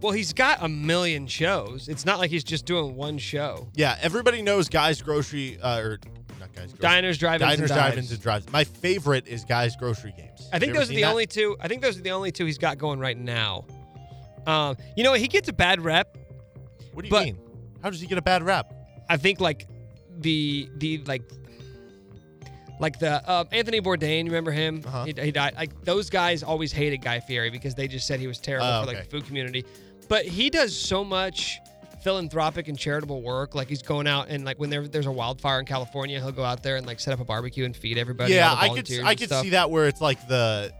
[0.00, 1.88] Well, he's got a million shows.
[1.88, 3.68] It's not like he's just doing one show.
[3.74, 5.98] Yeah, everybody knows Guys Grocery uh, or
[6.38, 6.78] not Guys Grocery.
[6.78, 8.52] Diners, drive-ins, Diners, and drive-ins, and drives.
[8.52, 10.48] My favorite is Guys Grocery Games.
[10.52, 11.10] I think those are the that?
[11.10, 11.56] only two.
[11.60, 13.64] I think those are the only two he's got going right now.
[14.46, 16.16] Um, you know, he gets a bad rep.
[16.92, 17.38] What do you but- mean?
[17.82, 18.72] How does he get a bad rap?
[19.08, 19.66] I think like
[20.18, 21.22] the the like
[22.80, 24.20] like the uh, Anthony Bourdain.
[24.20, 24.82] You remember him?
[24.86, 25.04] Uh-huh.
[25.04, 25.54] He, he died.
[25.56, 28.80] Like those guys always hated Guy Fieri because they just said he was terrible Oh,
[28.82, 29.04] for like okay.
[29.04, 29.64] the food community.
[30.08, 31.58] But he does so much
[32.02, 33.54] philanthropic and charitable work.
[33.54, 36.44] Like he's going out and like when there, there's a wildfire in California, he'll go
[36.44, 38.32] out there and like set up a barbecue and feed everybody.
[38.34, 39.42] yeah, I could I could stuff.
[39.42, 40.72] see that where it's like the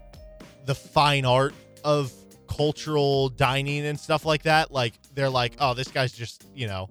[0.66, 2.12] the fine art of
[2.48, 4.72] cultural dining and stuff like that.
[4.72, 6.90] Like they're like, oh, this guy's just you know,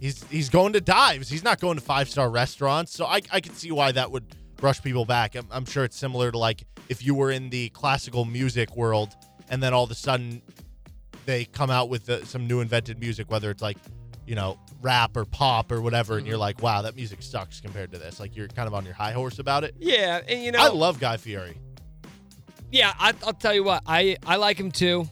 [0.00, 1.28] he's he's going to dives.
[1.28, 2.92] He's not going to five star restaurants.
[2.92, 4.24] So I I could see why that would
[4.56, 5.34] brush people back.
[5.34, 9.14] I'm, I'm sure it's similar to like if you were in the classical music world
[9.48, 10.42] and then all of a sudden
[11.24, 13.78] they come out with the, some new invented music, whether it's like
[14.26, 16.40] you know rap or pop or whatever, and you're mm-hmm.
[16.40, 18.20] like, wow, that music sucks compared to this.
[18.20, 19.74] Like you're kind of on your high horse about it.
[19.78, 21.56] Yeah, and you know, I love Guy Fieri.
[22.70, 23.82] Yeah, I, I'll tell you what.
[23.86, 25.08] I I like him too.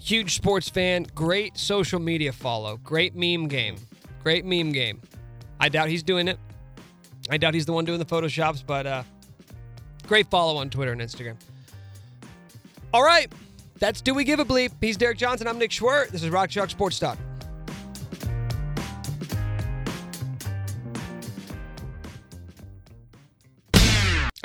[0.00, 1.06] Huge sports fan.
[1.14, 2.78] Great social media follow.
[2.78, 3.76] Great meme game.
[4.22, 5.00] Great meme game.
[5.60, 6.38] I doubt he's doing it.
[7.30, 9.02] I doubt he's the one doing the photoshops, but uh,
[10.06, 11.36] great follow on Twitter and Instagram.
[12.94, 13.30] All right,
[13.78, 14.72] that's Do We Give a Bleep.
[14.80, 15.46] He's Derek Johnson.
[15.46, 16.08] I'm Nick Schwer.
[16.08, 17.18] This is Rock Chalk Sports Talk.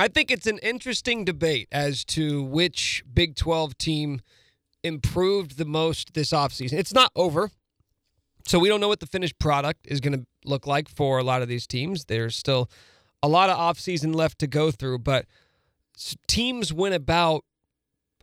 [0.04, 4.20] I think it's an interesting debate as to which Big 12 team
[4.84, 6.74] improved the most this offseason.
[6.74, 7.52] It's not over.
[8.46, 11.24] So we don't know what the finished product is going to look like for a
[11.24, 12.04] lot of these teams.
[12.04, 12.70] There's still
[13.22, 15.26] a lot of offseason left to go through, but
[16.28, 17.46] teams went about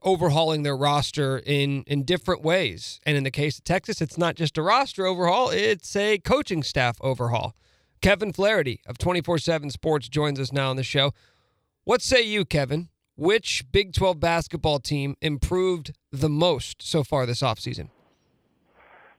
[0.02, 3.00] overhauling their roster in in different ways.
[3.06, 6.62] And in the case of Texas, it's not just a roster overhaul, it's a coaching
[6.62, 7.56] staff overhaul.
[8.02, 11.14] Kevin Flaherty of 24/7 Sports joins us now on the show.
[11.84, 12.88] What say you, Kevin?
[13.16, 17.88] Which Big 12 basketball team improved the most so far this offseason?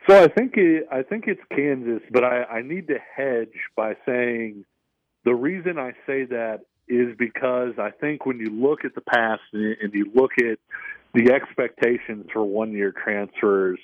[0.07, 3.93] So I think it, I think it's Kansas, but I, I need to hedge by
[4.05, 4.66] saying
[5.26, 9.41] the reason I say that is because I think when you look at the past
[9.53, 10.59] and, you look at
[11.14, 13.80] the expectations for one year transfers,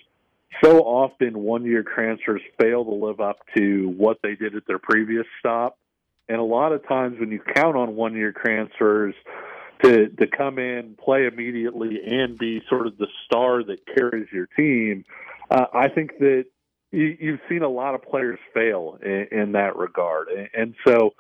[0.64, 4.80] so often one year transfers fail to live up to what they did at their
[4.80, 5.78] previous stop.
[6.30, 9.16] And a lot of times when you count on one year transfers
[9.84, 14.48] to to come in, play immediately, and be sort of the star that carries your
[14.58, 15.06] team,
[15.50, 16.46] uh, I think that
[16.92, 20.30] you, you've seen a lot of players fail in, in that regard.
[20.30, 21.14] And, and so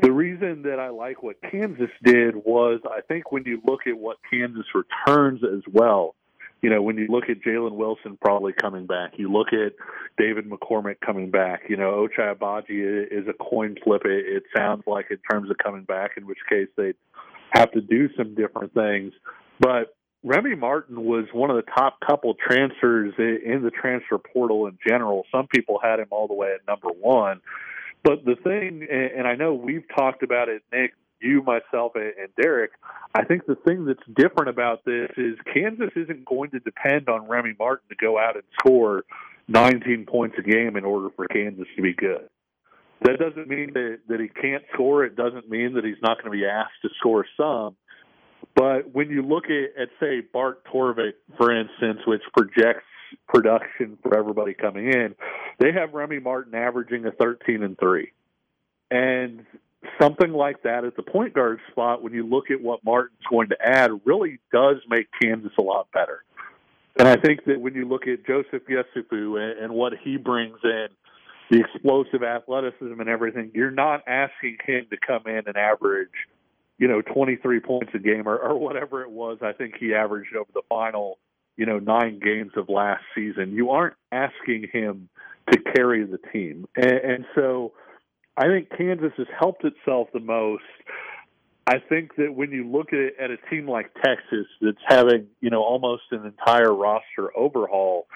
[0.00, 3.96] the reason that I like what Kansas did was I think when you look at
[3.96, 6.16] what Kansas returns as well,
[6.62, 9.72] you know, when you look at Jalen Wilson probably coming back, you look at
[10.16, 14.84] David McCormack coming back, you know, Ochai Agbaji is a coin flip, it, it sounds
[14.86, 16.94] like, in terms of coming back, in which case they'd
[17.50, 19.12] have to do some different things.
[19.58, 24.78] But Remy Martin was one of the top couple transfers in the transfer portal in
[24.86, 25.24] general.
[25.32, 27.40] Some people had him all the way at number one.
[28.04, 30.92] But the thing, and and I know we've talked about it, Nick,
[31.22, 32.72] you, myself, and Derek,
[33.14, 37.28] I think the thing that's different about this is Kansas isn't going to depend on
[37.28, 39.04] Remy Martin to go out and score
[39.48, 42.28] 19 points a game in order for Kansas to be good.
[43.02, 45.04] That doesn't mean that, that he can't score.
[45.04, 47.76] It doesn't mean that he's not going to be asked to score some.
[48.54, 52.84] But when you look at, at say, Bart Torvik, for instance, which projects
[53.28, 55.14] production for everybody coming in,
[55.58, 58.12] they have Remy Martin averaging a 13 and 3.
[58.90, 59.46] And
[60.00, 63.48] something like that at the point guard spot, when you look at what Martin's going
[63.48, 66.22] to add, really does make Kansas a lot better.
[66.98, 70.58] And I think that when you look at Joseph Yesufu and, and what he brings
[70.62, 70.88] in,
[71.50, 76.08] the explosive athleticism and everything, you're not asking him to come in and average,
[76.78, 79.38] you know, 23 points a game or, or whatever it was.
[79.42, 81.18] I think he averaged over the final,
[81.56, 83.52] you know, nine games of last season.
[83.52, 85.08] You aren't asking him
[85.50, 86.66] to carry the team.
[86.76, 87.72] And, and so
[88.36, 90.62] I think Kansas has helped itself the most.
[91.66, 95.50] I think that when you look at, at a team like Texas that's having, you
[95.50, 98.06] know, almost an entire roster overhaul,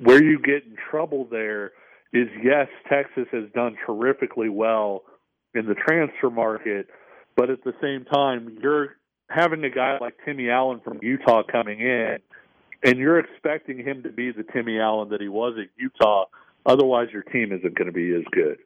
[0.00, 1.72] where you get in trouble there
[2.12, 5.04] is yes, Texas has done terrifically well
[5.54, 6.88] in the transfer market,
[7.36, 8.96] but at the same time, you're
[9.28, 12.18] having a guy like Timmy Allen from Utah coming in,
[12.82, 16.24] and you're expecting him to be the Timmy Allen that he was at Utah.
[16.66, 18.58] Otherwise, your team isn't going to be as good.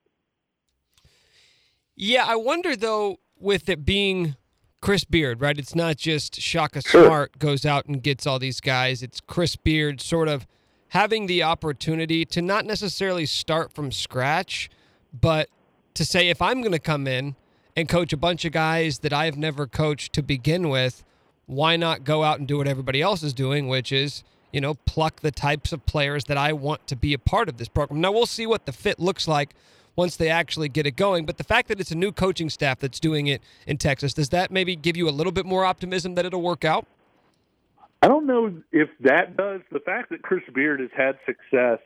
[1.97, 4.37] Yeah, I wonder though, with it being
[4.83, 5.59] Chris Beard, right?
[5.59, 9.03] It's not just Shaka Smart goes out and gets all these guys.
[9.03, 10.47] It's Chris Beard sort of
[10.91, 14.69] having the opportunity to not necessarily start from scratch,
[15.19, 15.49] but
[15.95, 17.35] to say if I'm going to come in
[17.75, 21.03] and coach a bunch of guys that I've never coached to begin with,
[21.47, 24.23] why not go out and do what everybody else is doing, which is,
[24.53, 27.57] you know, pluck the types of players that I want to be a part of
[27.57, 28.03] this program.
[28.03, 29.55] Now we'll see what the fit looks like
[29.97, 32.79] once they actually get it going, but the fact that it's a new coaching staff
[32.79, 36.15] that's doing it in Texas, does that maybe give you a little bit more optimism
[36.15, 36.87] that it'll work out?
[38.03, 39.63] I don't know if that does.
[39.73, 41.79] The fact that Chris Beard has had success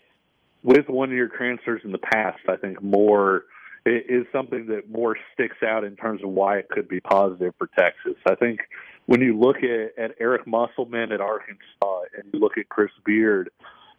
[0.63, 3.45] with one year transfers in the past, I think more
[3.87, 7.69] is something that more sticks out in terms of why it could be positive for
[7.79, 8.21] Texas.
[8.27, 8.61] I think
[9.07, 13.51] when you look at, at Eric Musselman at Arkansas and you look at Chris Beard,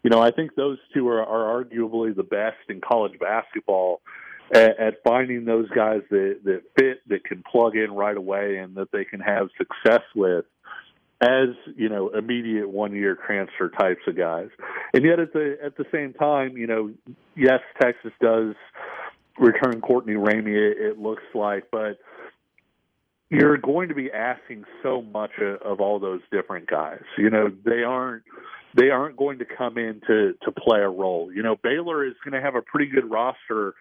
[0.04, 4.02] you know, I think those two are, are arguably the best in college basketball
[4.52, 8.76] at, at finding those guys that, that fit, that can plug in right away, and
[8.76, 10.46] that they can have success with
[11.22, 14.50] as you know immediate one year transfer types of guys.
[14.94, 16.92] And yet at the at the same time you know
[17.36, 18.56] yes texas does
[19.38, 22.00] return courtney ramey it, it looks like but
[23.32, 27.84] you're going to be asking so much of all those different guys you know they
[27.84, 28.24] aren't
[28.76, 32.14] they aren't going to come in to to play a role you know baylor is
[32.24, 33.74] going to have a pretty good roster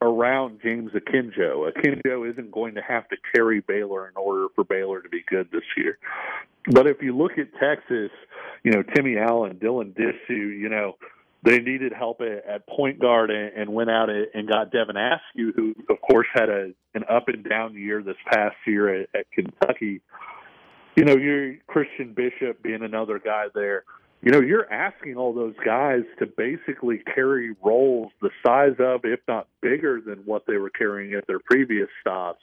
[0.00, 1.70] around James Akinjo.
[1.72, 5.50] Akinjo isn't going to have to carry Baylor in order for Baylor to be good
[5.50, 5.98] this year.
[6.70, 8.10] But if you look at Texas,
[8.62, 10.96] you know, Timmy Allen, Dylan Disu, you know,
[11.42, 15.74] they needed help at, point guard and, and went out and got Devin Askew, who
[15.88, 20.00] of course had a an up and down year this past year at, at Kentucky.
[20.96, 23.84] You know, you're Christian Bishop being another guy there.
[24.20, 29.20] You know, you're asking all those guys to basically carry roles the size of, if
[29.28, 32.42] not bigger than what they were carrying at their previous stops.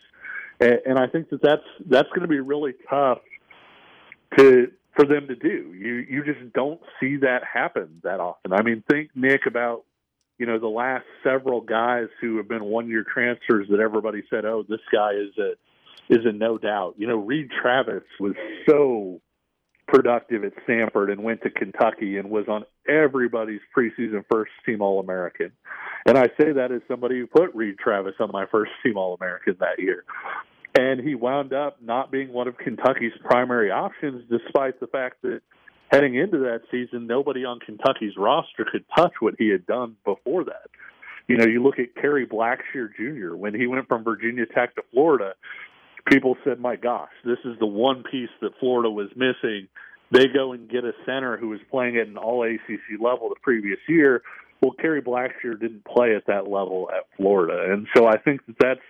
[0.61, 3.19] And, and I think that that's that's going to be really tough
[4.37, 5.73] to for them to do.
[5.73, 8.53] You you just don't see that happen that often.
[8.53, 9.83] I mean, think Nick about
[10.37, 14.45] you know the last several guys who have been one year transfers that everybody said,
[14.45, 15.51] oh, this guy is a
[16.09, 16.95] is a no doubt.
[16.97, 18.33] You know, Reid Travis was
[18.69, 19.21] so
[19.87, 24.99] productive at Stanford and went to Kentucky and was on everybody's preseason first team All
[24.99, 25.51] American.
[26.07, 29.15] And I say that as somebody who put Reid Travis on my first team All
[29.15, 30.03] American that year
[30.77, 35.41] and he wound up not being one of Kentucky's primary options, despite the fact that
[35.91, 40.43] heading into that season, nobody on Kentucky's roster could touch what he had done before
[40.45, 40.69] that.
[41.27, 43.35] You know, you look at Kerry Blackshear Jr.
[43.35, 45.33] when he went from Virginia Tech to Florida.
[46.07, 49.67] People said, "My gosh, this is the one piece that Florida was missing."
[50.11, 53.39] They go and get a center who was playing at an All ACC level the
[53.41, 54.21] previous year.
[54.61, 58.55] Well, Kerry Blackshear didn't play at that level at Florida, and so I think that
[58.59, 58.81] that's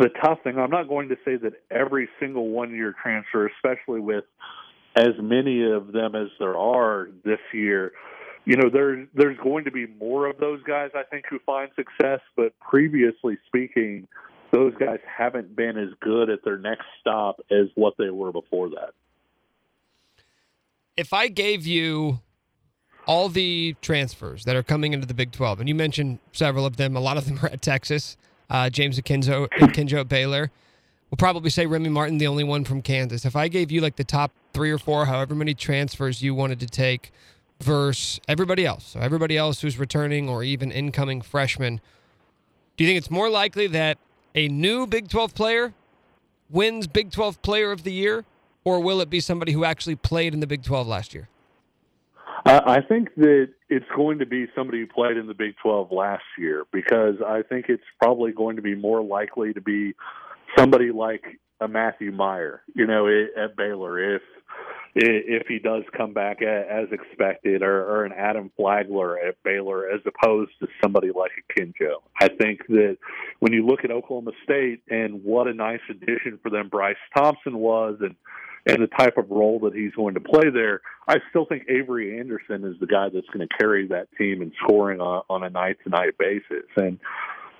[0.00, 4.00] the tough thing, I'm not going to say that every single one year transfer, especially
[4.00, 4.24] with
[4.96, 7.92] as many of them as there are this year,
[8.44, 11.70] you know, there's there's going to be more of those guys I think who find
[11.76, 14.08] success, but previously speaking,
[14.50, 18.70] those guys haven't been as good at their next stop as what they were before
[18.70, 18.92] that.
[20.96, 22.20] If I gave you
[23.06, 26.76] all the transfers that are coming into the Big 12, and you mentioned several of
[26.76, 28.16] them, a lot of them are at Texas
[28.50, 30.50] uh, James Akinjo, Akinjo at Baylor.
[31.10, 33.24] we'll probably say Remy Martin, the only one from Kansas.
[33.24, 36.60] If I gave you like the top three or four, however many transfers you wanted
[36.60, 37.12] to take,
[37.62, 41.80] versus everybody else, so everybody else who's returning or even incoming freshmen,
[42.76, 43.98] do you think it's more likely that
[44.34, 45.74] a new Big 12 player
[46.50, 48.24] wins Big 12 Player of the Year,
[48.64, 51.28] or will it be somebody who actually played in the Big 12 last year?
[52.44, 56.24] I think that it's going to be somebody who played in the Big 12 last
[56.38, 59.94] year because I think it's probably going to be more likely to be
[60.56, 61.22] somebody like
[61.60, 64.22] a Matthew Mayer, you know, at Baylor, if
[64.92, 70.00] if he does come back as expected, or, or an Adam Flagler at Baylor, as
[70.04, 72.02] opposed to somebody like Akinjo.
[72.20, 72.96] I think that
[73.38, 77.58] when you look at Oklahoma State and what a nice addition for them Bryce Thompson
[77.58, 78.16] was, and
[78.66, 82.18] and the type of role that he's going to play there, I still think Avery
[82.18, 85.50] Anderson is the guy that's going to carry that team in scoring on, on a
[85.50, 86.66] night to night basis.
[86.76, 86.98] And,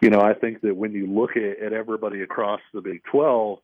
[0.00, 3.58] you know, I think that when you look at, at everybody across the Big 12,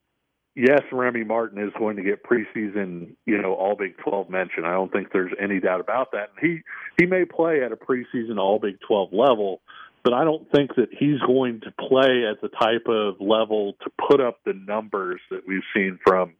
[0.55, 4.64] yes, Remy Martin is going to get preseason, you know, all Big 12 mention.
[4.64, 6.30] I don't think there's any doubt about that.
[6.41, 6.61] He,
[6.99, 9.61] he may play at a preseason all Big 12 level,
[10.03, 13.91] but I don't think that he's going to play at the type of level to
[14.09, 16.32] put up the numbers that we've seen from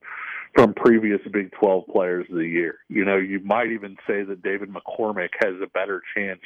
[0.57, 2.79] from previous Big 12 players of the year.
[2.89, 6.41] You know, you might even say that David McCormack has a better chance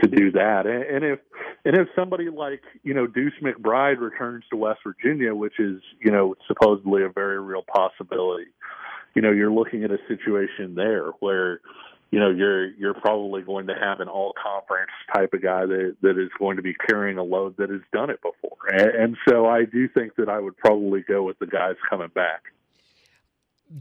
[0.00, 0.66] to do that.
[0.66, 1.18] And, if
[1.64, 6.10] and if somebody like you know Deuce McBride returns to West Virginia, which is you
[6.10, 8.46] know supposedly a very real possibility,
[9.14, 11.60] you know you're looking at a situation there where
[12.10, 15.96] you know you're you're probably going to have an all conference type of guy that
[16.00, 18.56] that is going to be carrying a load that has done it before.
[18.68, 22.10] And, and so I do think that I would probably go with the guys coming
[22.14, 22.42] back.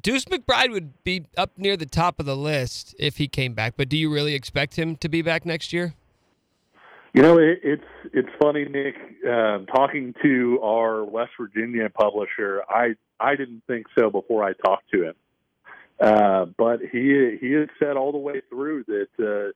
[0.01, 3.73] Deuce McBride would be up near the top of the list if he came back,
[3.77, 5.93] but do you really expect him to be back next year?
[7.13, 7.83] You know, it, it's
[8.13, 8.95] it's funny, Nick.
[9.29, 14.89] Um, talking to our West Virginia publisher, I I didn't think so before I talked
[14.93, 15.15] to him,
[15.99, 19.51] uh, but he he had said all the way through that uh,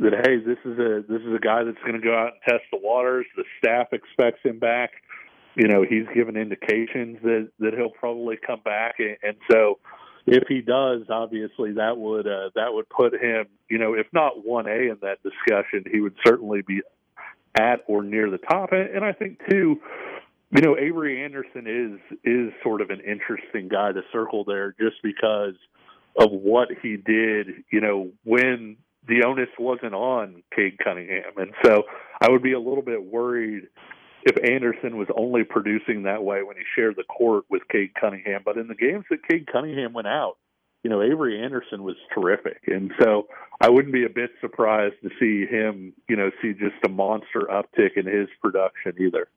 [0.00, 2.42] that hey, this is a this is a guy that's going to go out and
[2.48, 3.26] test the waters.
[3.36, 4.90] The staff expects him back.
[5.56, 9.78] You know, he's given indications that that he'll probably come back, and, so
[10.26, 14.44] if he does, obviously that would uh, that would put him, you know, if not
[14.44, 16.82] one A in that discussion, he would certainly be
[17.58, 18.72] at or near the top.
[18.72, 19.80] And, and I think too,
[20.50, 25.02] you know, Avery Anderson is is sort of an interesting guy to circle there, just
[25.02, 25.54] because
[26.16, 27.64] of what he did.
[27.72, 28.76] You know, when
[29.08, 31.82] the onus wasn't on Cade Cunningham, and so
[32.20, 33.68] I would be a little bit worried
[34.24, 38.42] if Anderson was only producing that way when he shared the court with Cade Cunningham.
[38.44, 40.36] But in the games that Cade Cunningham went out,
[40.82, 42.62] you know, Avery Anderson was terrific.
[42.66, 43.28] And so
[43.60, 47.48] I wouldn't be a bit surprised to see him, you know, see just a monster
[47.50, 49.28] uptick in his production either.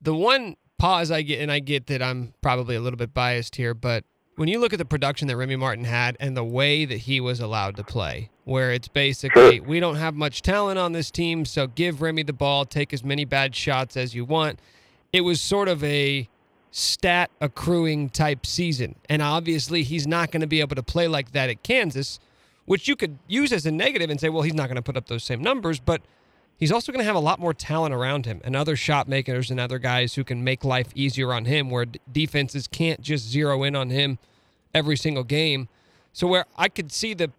[0.00, 3.56] The one pause I get, and I get that I'm probably a little bit biased
[3.56, 4.04] here, but
[4.36, 7.20] when you look at the production that Remy Martin had and the way that he
[7.20, 11.44] was allowed to play, where it's basically we don't have much talent on this team,
[11.44, 14.58] so give Remy the ball, take as many bad shots as you want.
[15.12, 16.28] It was sort of a
[16.72, 18.96] stat accruing type season.
[19.08, 22.18] And obviously, he's not going to be able to play like that at Kansas,
[22.64, 24.96] which you could use as a negative and say, well, he's not going to put
[24.96, 26.02] up those same numbers, but
[26.56, 29.50] he's also going to have a lot more talent around him and other shot makers
[29.50, 33.62] and other guys who can make life easier on him where defenses can't just zero
[33.62, 34.18] in on him
[34.74, 35.68] every single game.
[36.12, 37.30] So where I could see the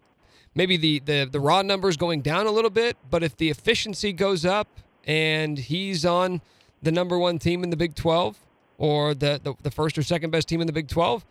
[0.54, 4.12] maybe the the the raw numbers going down a little bit, but if the efficiency
[4.12, 4.68] goes up
[5.04, 6.40] and he's on
[6.82, 8.38] the number one team in the Big 12
[8.78, 11.24] or the the, the first or second best team in the Big 12,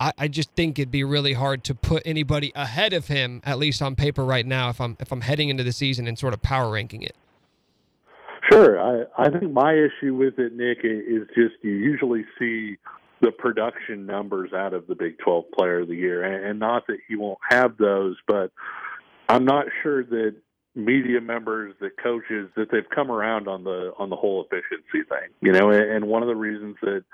[0.00, 3.58] I, I just think it'd be really hard to put anybody ahead of him, at
[3.58, 6.34] least on paper right now, if I'm if I'm heading into the season and sort
[6.34, 7.16] of power ranking it.
[8.50, 8.78] Sure.
[8.78, 12.76] I, I think my issue with it, Nick, is just you usually see
[13.20, 16.86] the production numbers out of the Big 12 Player of the Year, and, and not
[16.88, 18.52] that he won't have those, but
[19.28, 20.34] I'm not sure that
[20.74, 25.30] media members, that coaches, that they've come around on the on the whole efficiency thing.
[25.40, 27.04] You know, and, and one of the reasons that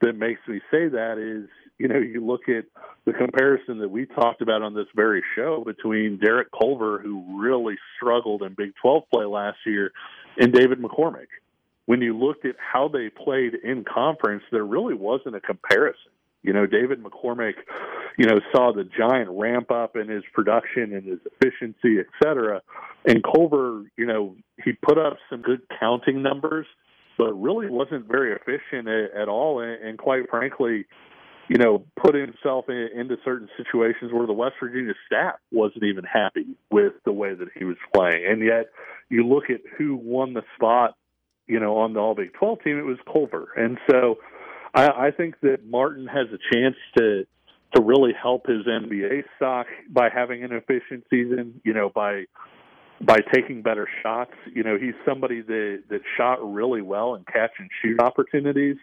[0.00, 1.48] that makes me say that is,
[1.78, 2.64] you know, you look at
[3.04, 7.76] the comparison that we talked about on this very show between Derek Culver, who really
[7.96, 9.92] struggled in Big 12 play last year,
[10.38, 11.28] and David McCormack.
[11.86, 16.10] When you looked at how they played in conference, there really wasn't a comparison.
[16.42, 17.54] You know, David McCormack,
[18.18, 22.62] you know, saw the giant ramp up in his production and his efficiency, et cetera.
[23.04, 26.66] And Culver, you know, he put up some good counting numbers,
[27.16, 29.60] but really wasn't very efficient at, all.
[29.60, 30.86] And, and quite frankly,
[31.48, 36.04] you know, put himself in, into certain situations where the West Virginia staff wasn't even
[36.04, 38.24] happy with the way that he was playing.
[38.28, 38.66] And yet,
[39.08, 40.94] you look at who won the spot,
[41.46, 43.48] you know, on the All Big 12 team, it was Culver.
[43.56, 44.16] And so,
[44.74, 47.26] I, I think that Martin has a chance to
[47.74, 51.60] to really help his NBA stock by having an efficient season.
[51.64, 52.24] You know, by
[53.00, 54.32] by taking better shots.
[54.52, 58.76] You know, he's somebody that that shot really well in catch and shoot opportunities.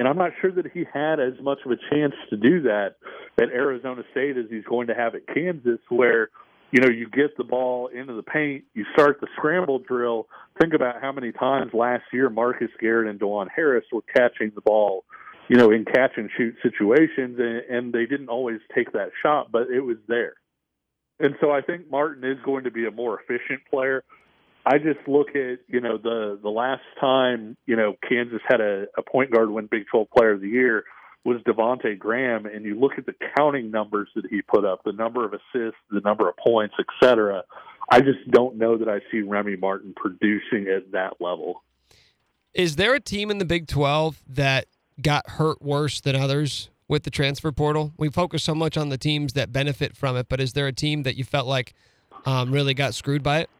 [0.00, 2.96] And I'm not sure that he had as much of a chance to do that
[3.38, 6.30] at Arizona State as he's going to have at Kansas, where
[6.70, 10.26] you know, you get the ball into the paint, you start the scramble drill.
[10.58, 14.62] Think about how many times last year Marcus Garrett and Dajuan Harris were catching the
[14.62, 15.04] ball,
[15.48, 19.52] you know, in catch and shoot situations, and, and they didn't always take that shot,
[19.52, 20.32] but it was there.
[21.18, 24.02] And so I think Martin is going to be a more efficient player.
[24.66, 28.86] I just look at, you know, the the last time, you know, Kansas had a,
[28.96, 30.84] a point guard win Big 12 Player of the Year
[31.24, 34.92] was Devonte' Graham, and you look at the counting numbers that he put up, the
[34.92, 37.44] number of assists, the number of points, etc.
[37.90, 41.62] I just don't know that I see Remy Martin producing at that level.
[42.54, 44.66] Is there a team in the Big 12 that
[45.00, 47.92] got hurt worse than others with the transfer portal?
[47.98, 50.72] We focus so much on the teams that benefit from it, but is there a
[50.72, 51.74] team that you felt like
[52.24, 53.50] um, really got screwed by it?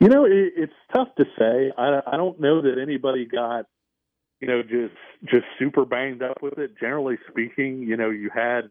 [0.00, 1.72] You know, it, it's tough to say.
[1.76, 3.66] I, I don't know that anybody got
[4.40, 4.94] you know, just
[5.24, 6.78] just super banged up with it.
[6.78, 8.70] Generally speaking, you know, you had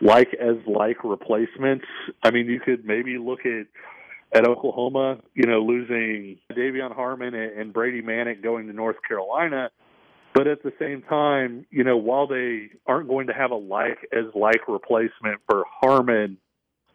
[0.00, 1.84] like as like replacements.
[2.22, 3.66] I mean, you could maybe look at
[4.36, 9.70] at Oklahoma, you know, losing De'Vion Harmon and Brady Manek going to North Carolina.
[10.34, 13.98] But at the same time, you know, while they aren't going to have a like
[14.12, 16.38] as like replacement for Harmon,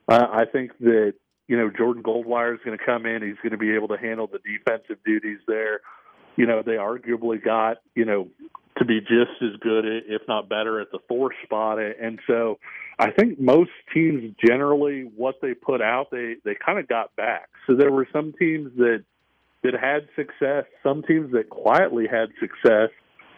[0.10, 1.14] uh, I think that
[1.50, 3.22] you know Jordan Goldwire is going to come in.
[3.22, 5.82] He's going to be able to handle the defensive duties there
[6.40, 8.30] you know, they arguably got, you know,
[8.78, 11.80] to be just as good, if not better, at the four spot.
[11.80, 12.60] And so
[12.98, 17.50] I think most teams generally, what they put out, they, they kind of got back.
[17.68, 19.04] So there were some teams that,
[19.64, 22.90] that had success, some teams that quietly had success.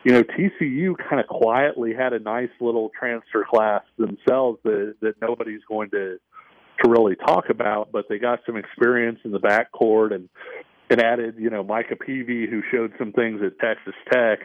[0.03, 5.15] You know, TCU kind of quietly had a nice little transfer class themselves that, that
[5.19, 6.19] nobody's going to
[6.83, 10.29] to really talk about, but they got some experience in the backcourt and
[10.91, 14.39] and added, you know, Micah Peavy, who showed some things at Texas Tech.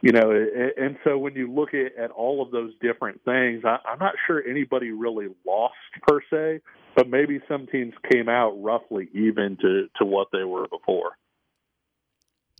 [0.00, 3.78] You know, and so when you look at, at all of those different things, I,
[3.84, 5.74] I'm not sure anybody really lost
[6.06, 6.60] per se,
[6.94, 11.16] but maybe some teams came out roughly even to, to what they were before.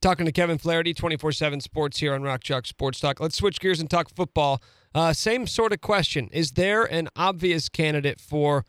[0.00, 3.20] Talking to Kevin Flaherty, 24 7 Sports here on Rock Chalk Sports Talk.
[3.20, 4.60] Let's switch gears and talk football.
[4.92, 6.28] Uh, same sort of question.
[6.32, 8.64] Is there an obvious candidate for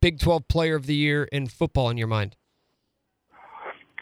[0.00, 2.36] Big 12 Player of the Year in football in your mind?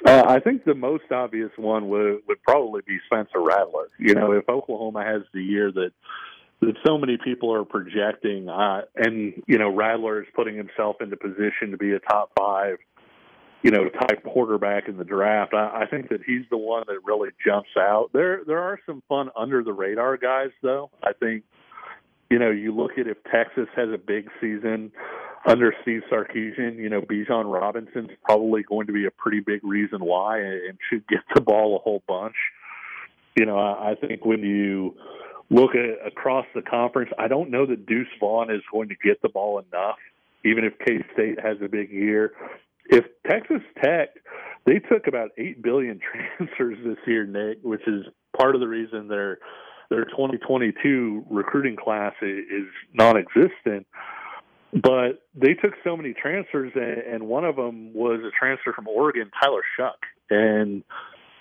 [0.06, 3.88] Uh, I think the most obvious one would would probably be Spencer Rattler.
[3.98, 5.90] You know, if Oklahoma has the year that
[6.60, 11.16] that so many people are projecting, uh, and you know, Rattler is putting himself into
[11.16, 12.78] position to be a top five,
[13.62, 15.52] you know, type quarterback in the draft.
[15.52, 18.10] I, I think that he's the one that really jumps out.
[18.12, 20.90] There, there are some fun under the radar guys, though.
[21.02, 21.44] I think,
[22.30, 24.92] you know, you look at if Texas has a big season
[25.46, 30.04] under Steve Sarkisian, you know, Bijan Robinson's probably going to be a pretty big reason
[30.04, 32.34] why and should get the ball a whole bunch.
[33.36, 34.96] You know, I, think when you
[35.48, 39.22] look at across the conference, I don't know that Deuce Vaughn is going to get
[39.22, 39.96] the ball enough,
[40.44, 42.32] even if K State has a big year.
[42.90, 44.08] If Texas Tech,
[44.66, 46.00] they took about eight billion
[46.38, 48.06] transfers this year, Nick, which is
[48.36, 49.38] part of the reason their
[49.88, 53.86] their 2022 recruiting class is non-existent
[54.72, 59.30] but they took so many transfers, and one of them was a transfer from Oregon,
[59.42, 59.92] Tyler Shough.
[60.30, 60.82] And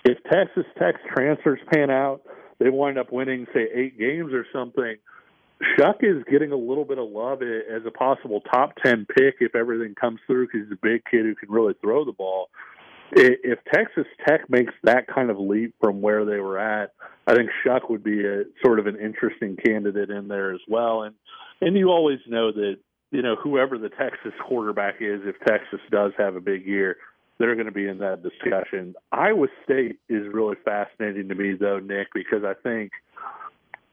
[0.04, 2.22] if Texas Tech's transfers pan out,
[2.58, 4.96] they wind up winning, say, eight games or something.
[5.76, 9.54] Shough is getting a little bit of love as a possible top 10 pick if
[9.54, 12.48] everything comes through because he's a big kid who can really throw the ball.
[13.10, 16.92] If Texas Tech makes that kind of leap from where they were at,
[17.26, 21.02] I think Shough would be a sort of an interesting candidate in there as well.
[21.02, 21.14] And
[21.60, 22.76] and you always know that
[23.10, 26.96] you know, whoever the Texas quarterback is, if Texas does have a big year,
[27.38, 28.94] they're going to be in that discussion.
[29.12, 32.90] Iowa State is really fascinating to me, though, Nick, because I think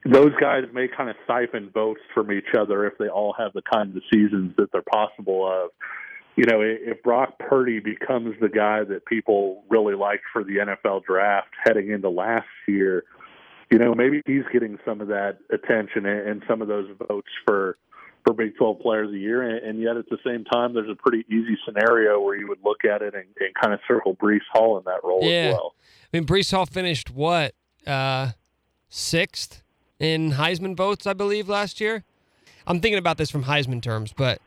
[0.04, 3.62] those guys may kind of siphon votes from each other if they all have the
[3.62, 5.72] kinds of seasons that they're possible of.
[6.36, 11.06] You know, if Brock Purdy becomes the guy that people really liked for the NFL
[11.06, 13.06] draft heading into last year,
[13.72, 17.78] you know, maybe he's getting some of that attention and some of those votes for
[18.26, 20.96] for Big 12 Players a Year, and, and, yet at the same time, there's a
[20.96, 24.40] pretty easy scenario where you would look at it and, and kind of circle Breece
[24.52, 25.50] Hall in that role yeah.
[25.50, 25.76] as well.
[26.12, 27.54] I mean, Breece Hall finished what
[27.86, 28.32] uh,
[28.90, 29.62] sixth
[30.00, 32.04] in Heisman votes, I believe, last year.
[32.66, 34.42] I'm thinking about this from Heisman terms, but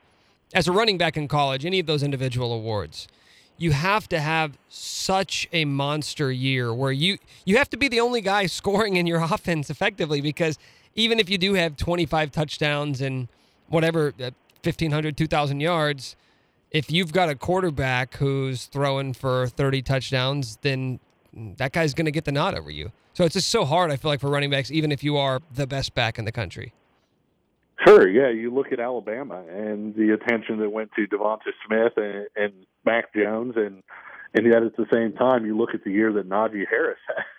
[0.52, 3.06] as a running back in college, any of those individual awards,
[3.58, 8.00] you have to have such a monster year where you you have to be the
[8.00, 10.58] only guy scoring in your offense effectively because
[10.94, 13.28] even if you do have 25 touchdowns and
[13.68, 14.30] whatever uh,
[14.62, 16.16] 1500 2000 yards
[16.70, 21.00] if you've got a quarterback who's throwing for 30 touchdowns then
[21.32, 23.96] that guy's going to get the nod over you so it's just so hard i
[23.96, 26.72] feel like for running backs even if you are the best back in the country
[27.86, 28.30] Sure, yeah.
[28.30, 32.52] You look at Alabama and the attention that went to Devonta Smith and, and
[32.84, 33.82] Mac Jones, and
[34.34, 37.24] and yet at the same time, you look at the year that Najee Harris had.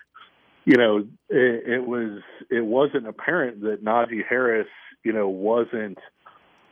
[0.65, 0.97] You know,
[1.29, 4.67] it, it was it wasn't apparent that Najee Harris,
[5.03, 5.97] you know, wasn't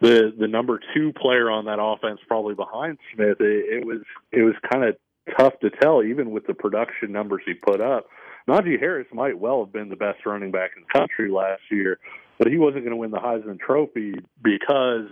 [0.01, 3.37] the the number two player on that offense, probably behind Smith.
[3.39, 4.01] It, it was
[4.31, 4.95] it was kind of
[5.37, 8.07] tough to tell, even with the production numbers he put up.
[8.47, 11.99] Najee Harris might well have been the best running back in the country last year,
[12.37, 15.07] but he wasn't going to win the Heisman Trophy because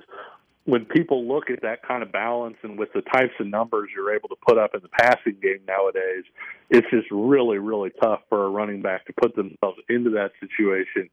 [0.66, 4.14] when people look at that kind of balance and with the types of numbers you're
[4.14, 6.24] able to put up in the passing game nowadays,
[6.72, 11.10] it's just really, really tough for a running back to put themselves into that situation,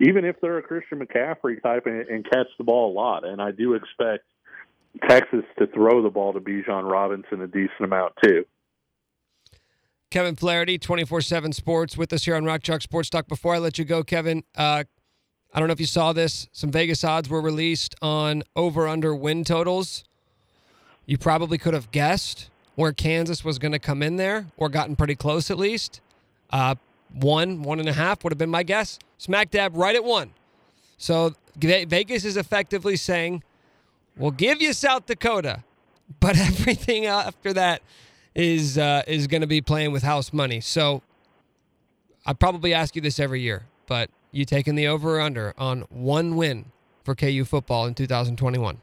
[0.00, 3.26] even if they're a Christian McCaffrey type and, and catch the ball a lot.
[3.26, 4.24] And I do expect
[5.06, 8.44] Texas to throw the ball to Bijan Robinson a decent amount too.
[10.10, 13.26] Kevin Flaherty, 24 7 Sports, with us here on Rock Chalk Sports Talk.
[13.26, 14.84] Before I let you go, Kevin, uh,
[15.54, 16.48] I don't know if you saw this.
[16.52, 20.04] Some Vegas odds were released on over under win totals.
[21.06, 24.96] You probably could have guessed where Kansas was going to come in there or gotten
[24.96, 26.00] pretty close at least.
[26.50, 26.74] Uh,
[27.12, 28.98] one, one and a half would have been my guess.
[29.18, 30.32] Smack dab right at one.
[30.98, 33.44] So Vegas is effectively saying,
[34.16, 35.62] we'll give you South Dakota,
[36.18, 37.82] but everything after that
[38.34, 40.60] is uh, is going to be playing with house money.
[40.60, 41.02] So
[42.26, 45.82] I probably ask you this every year, but you taking the over or under on
[45.90, 46.66] one win
[47.04, 48.78] for KU football in 2021?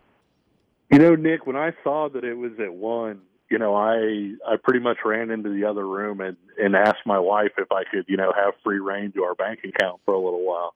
[0.91, 4.56] You know, Nick, when I saw that it was at one, you know, I I
[4.61, 8.06] pretty much ran into the other room and and asked my wife if I could,
[8.07, 10.73] you know, have free reign to our bank account for a little while.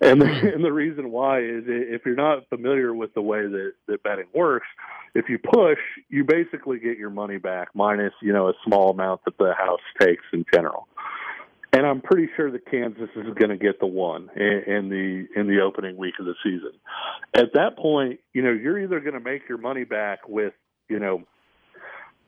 [0.00, 0.46] And the, hmm.
[0.46, 4.26] and the reason why is if you're not familiar with the way that that betting
[4.34, 4.66] works,
[5.14, 9.24] if you push, you basically get your money back minus, you know, a small amount
[9.24, 10.88] that the house takes in general
[11.74, 15.48] and I'm pretty sure that Kansas is going to get the one in, the in
[15.48, 16.72] the opening week of the season.
[17.34, 20.52] At that point, you know, you're either going to make your money back with,
[20.88, 21.24] you know,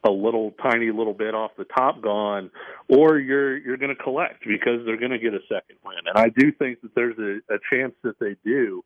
[0.04, 2.50] a little tiny little bit off the top gone,
[2.88, 5.98] or you're you're going to collect because they're going to get a second win.
[6.06, 8.84] And I do think that there's a, a chance that they do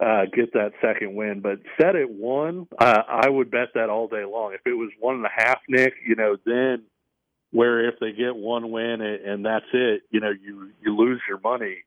[0.00, 1.40] uh, get that second win.
[1.40, 4.54] But set at one, uh, I would bet that all day long.
[4.54, 6.84] If it was one and a half, Nick, you know, then
[7.52, 11.40] where if they get one win and that's it, you know, you you lose your
[11.40, 11.78] money.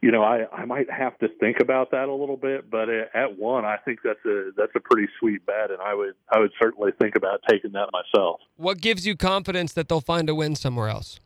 [0.00, 3.36] You know, I I might have to think about that a little bit, but at
[3.36, 6.52] one, I think that's a that's a pretty sweet bet, and I would I would
[6.60, 8.40] certainly think about taking that myself.
[8.56, 11.18] What gives you confidence that they'll find a win somewhere else?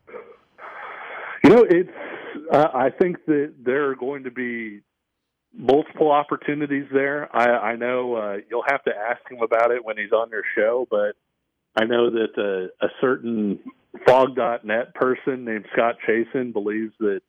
[1.43, 1.89] You know, it's
[2.51, 4.81] uh, I think that there are going to be
[5.55, 7.29] multiple opportunities there.
[7.35, 10.43] I, I know uh, you'll have to ask him about it when he's on your
[10.55, 11.15] show, but
[11.75, 13.59] I know that a, a certain
[14.07, 17.21] Phog.net person named Scott Chasen believes that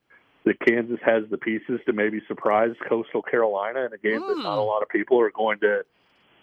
[0.44, 4.28] that Kansas has the pieces to maybe surprise Coastal Carolina in a game mm.
[4.28, 4.68] that not a hmm.
[4.68, 5.84] lot of people are going to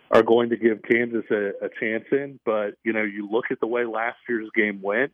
[0.09, 2.39] are going to give Kansas a, a chance in.
[2.45, 5.11] But you know, you look at the way last year's game went,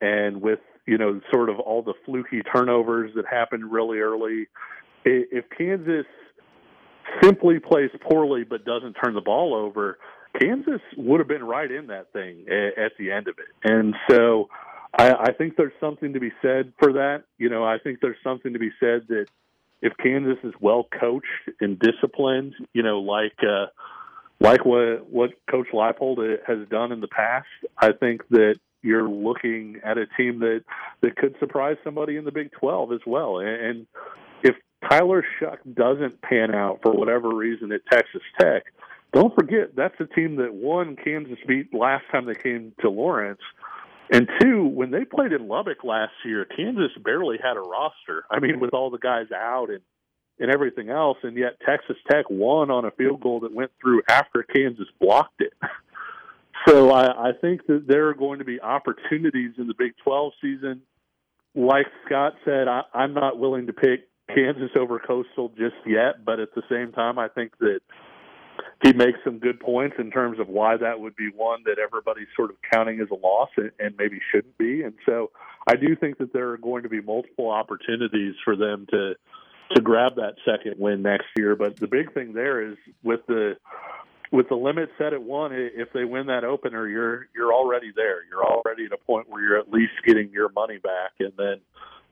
[0.00, 4.48] and with you know sort of all the fluky turnovers that happened really early,
[5.04, 6.06] if Kansas
[7.22, 9.98] simply plays poorly but doesn't turn the ball over,
[10.38, 13.70] Kansas would have been right in that thing at, the end of it.
[13.70, 14.48] And so
[14.96, 17.24] I, I think there's something to be said for that.
[17.38, 19.26] You know, I think there's something to be said that
[19.82, 21.26] if Kansas is well coached
[21.60, 23.66] and disciplined, you know, like uh,
[24.40, 27.46] like what what Coach Leipold has done in the past,
[27.78, 30.64] I think that you're looking at a team that
[31.00, 33.38] that could surprise somebody in the Big 12 as well.
[33.38, 33.86] And, and
[34.42, 34.56] if
[34.88, 38.64] Tyler Shough doesn't pan out for whatever reason at Texas Tech,
[39.14, 43.40] don't forget that's the team that one Kansas beat last time they came to Lawrence.
[44.10, 48.24] And two, when they played in Lubbock last year, Kansas barely had a roster.
[48.30, 49.80] I mean, with all the guys out and
[50.40, 54.02] and everything else, and yet Texas Tech won on a field goal that went through
[54.08, 55.52] after Kansas blocked it.
[56.68, 60.32] So I, I think that there are going to be opportunities in the Big 12
[60.40, 60.80] season.
[61.54, 66.40] Like Scott said, I, I'm not willing to pick Kansas over Coastal just yet, but
[66.40, 67.80] at the same time, I think that
[68.82, 72.28] he makes some good points in terms of why that would be one that everybody's
[72.36, 74.82] sort of counting as a loss and, and maybe shouldn't be.
[74.82, 75.30] And so
[75.66, 79.14] I do think that there are going to be multiple opportunities for them to
[79.74, 81.56] to grab that second win next year.
[81.56, 83.56] But the big thing there is with the
[84.30, 88.18] with the limit set at one, if they win that opener, you're you're already there.
[88.28, 91.60] You're already at a point where you're at least getting your money back, and then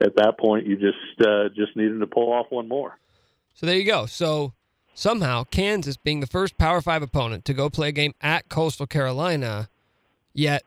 [0.00, 2.98] at that point, you just uh, just needed to pull off one more.
[3.54, 4.06] So there you go.
[4.06, 4.54] So
[4.94, 8.86] somehow Kansas being the first Power Five opponent to go play a game at Coastal
[8.86, 9.68] Carolina,
[10.34, 10.64] yet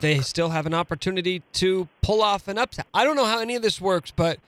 [0.00, 2.86] they still have an opportunity to pull off an upset.
[2.94, 4.38] I don't know how any of this works, but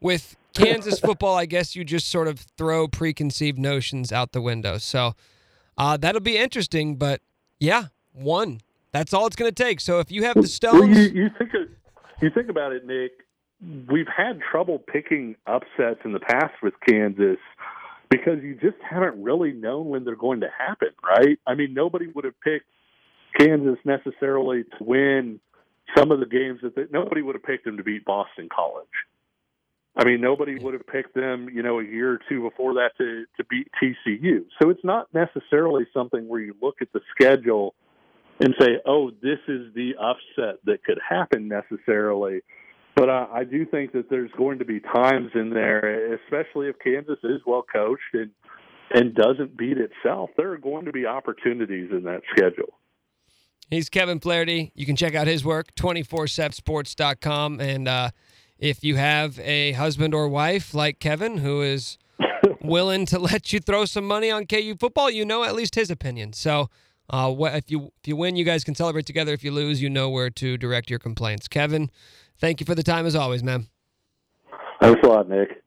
[0.00, 4.78] with Kansas football, I guess you just sort of throw preconceived notions out the window.
[4.78, 5.14] So
[5.76, 6.96] uh, that'll be interesting.
[6.96, 7.20] But
[7.58, 8.60] yeah, one.
[8.92, 9.80] That's all it's going to take.
[9.80, 11.68] So if you have the Well, stones, you, you think of,
[12.22, 13.12] you think about it, Nick.
[13.90, 17.38] We've had trouble picking upsets in the past with Kansas
[18.10, 21.38] because you just haven't really known when they're going to happen, right?
[21.46, 22.66] I mean, nobody would have picked
[23.38, 25.40] Kansas necessarily to win
[25.96, 28.86] some of the games that they, nobody would have picked them to beat Boston College.
[29.96, 32.90] I mean, nobody would have picked them, you know, a year or two before that
[32.98, 34.44] to to beat TCU.
[34.60, 37.74] So it's not necessarily something where you look at the schedule
[38.38, 42.42] and say, "Oh, this is the upset that could happen necessarily."
[42.98, 46.76] But uh, I do think that there's going to be times in there, especially if
[46.82, 48.30] Kansas is well coached and
[48.90, 50.30] and doesn't beat itself.
[50.36, 52.74] There are going to be opportunities in that schedule.
[53.70, 54.72] He's Kevin Flaherty.
[54.74, 57.60] You can check out his work, 247sports.com.
[57.60, 58.10] And uh,
[58.58, 61.98] if you have a husband or wife like Kevin who is
[62.62, 65.90] willing to let you throw some money on KU football, you know at least his
[65.90, 66.32] opinion.
[66.32, 66.70] So
[67.10, 69.32] uh, if you if you win, you guys can celebrate together.
[69.32, 71.46] If you lose, you know where to direct your complaints.
[71.46, 71.90] Kevin,
[72.40, 73.66] thank you for the time as always, man.
[74.80, 75.62] Thanks a lot, Nick.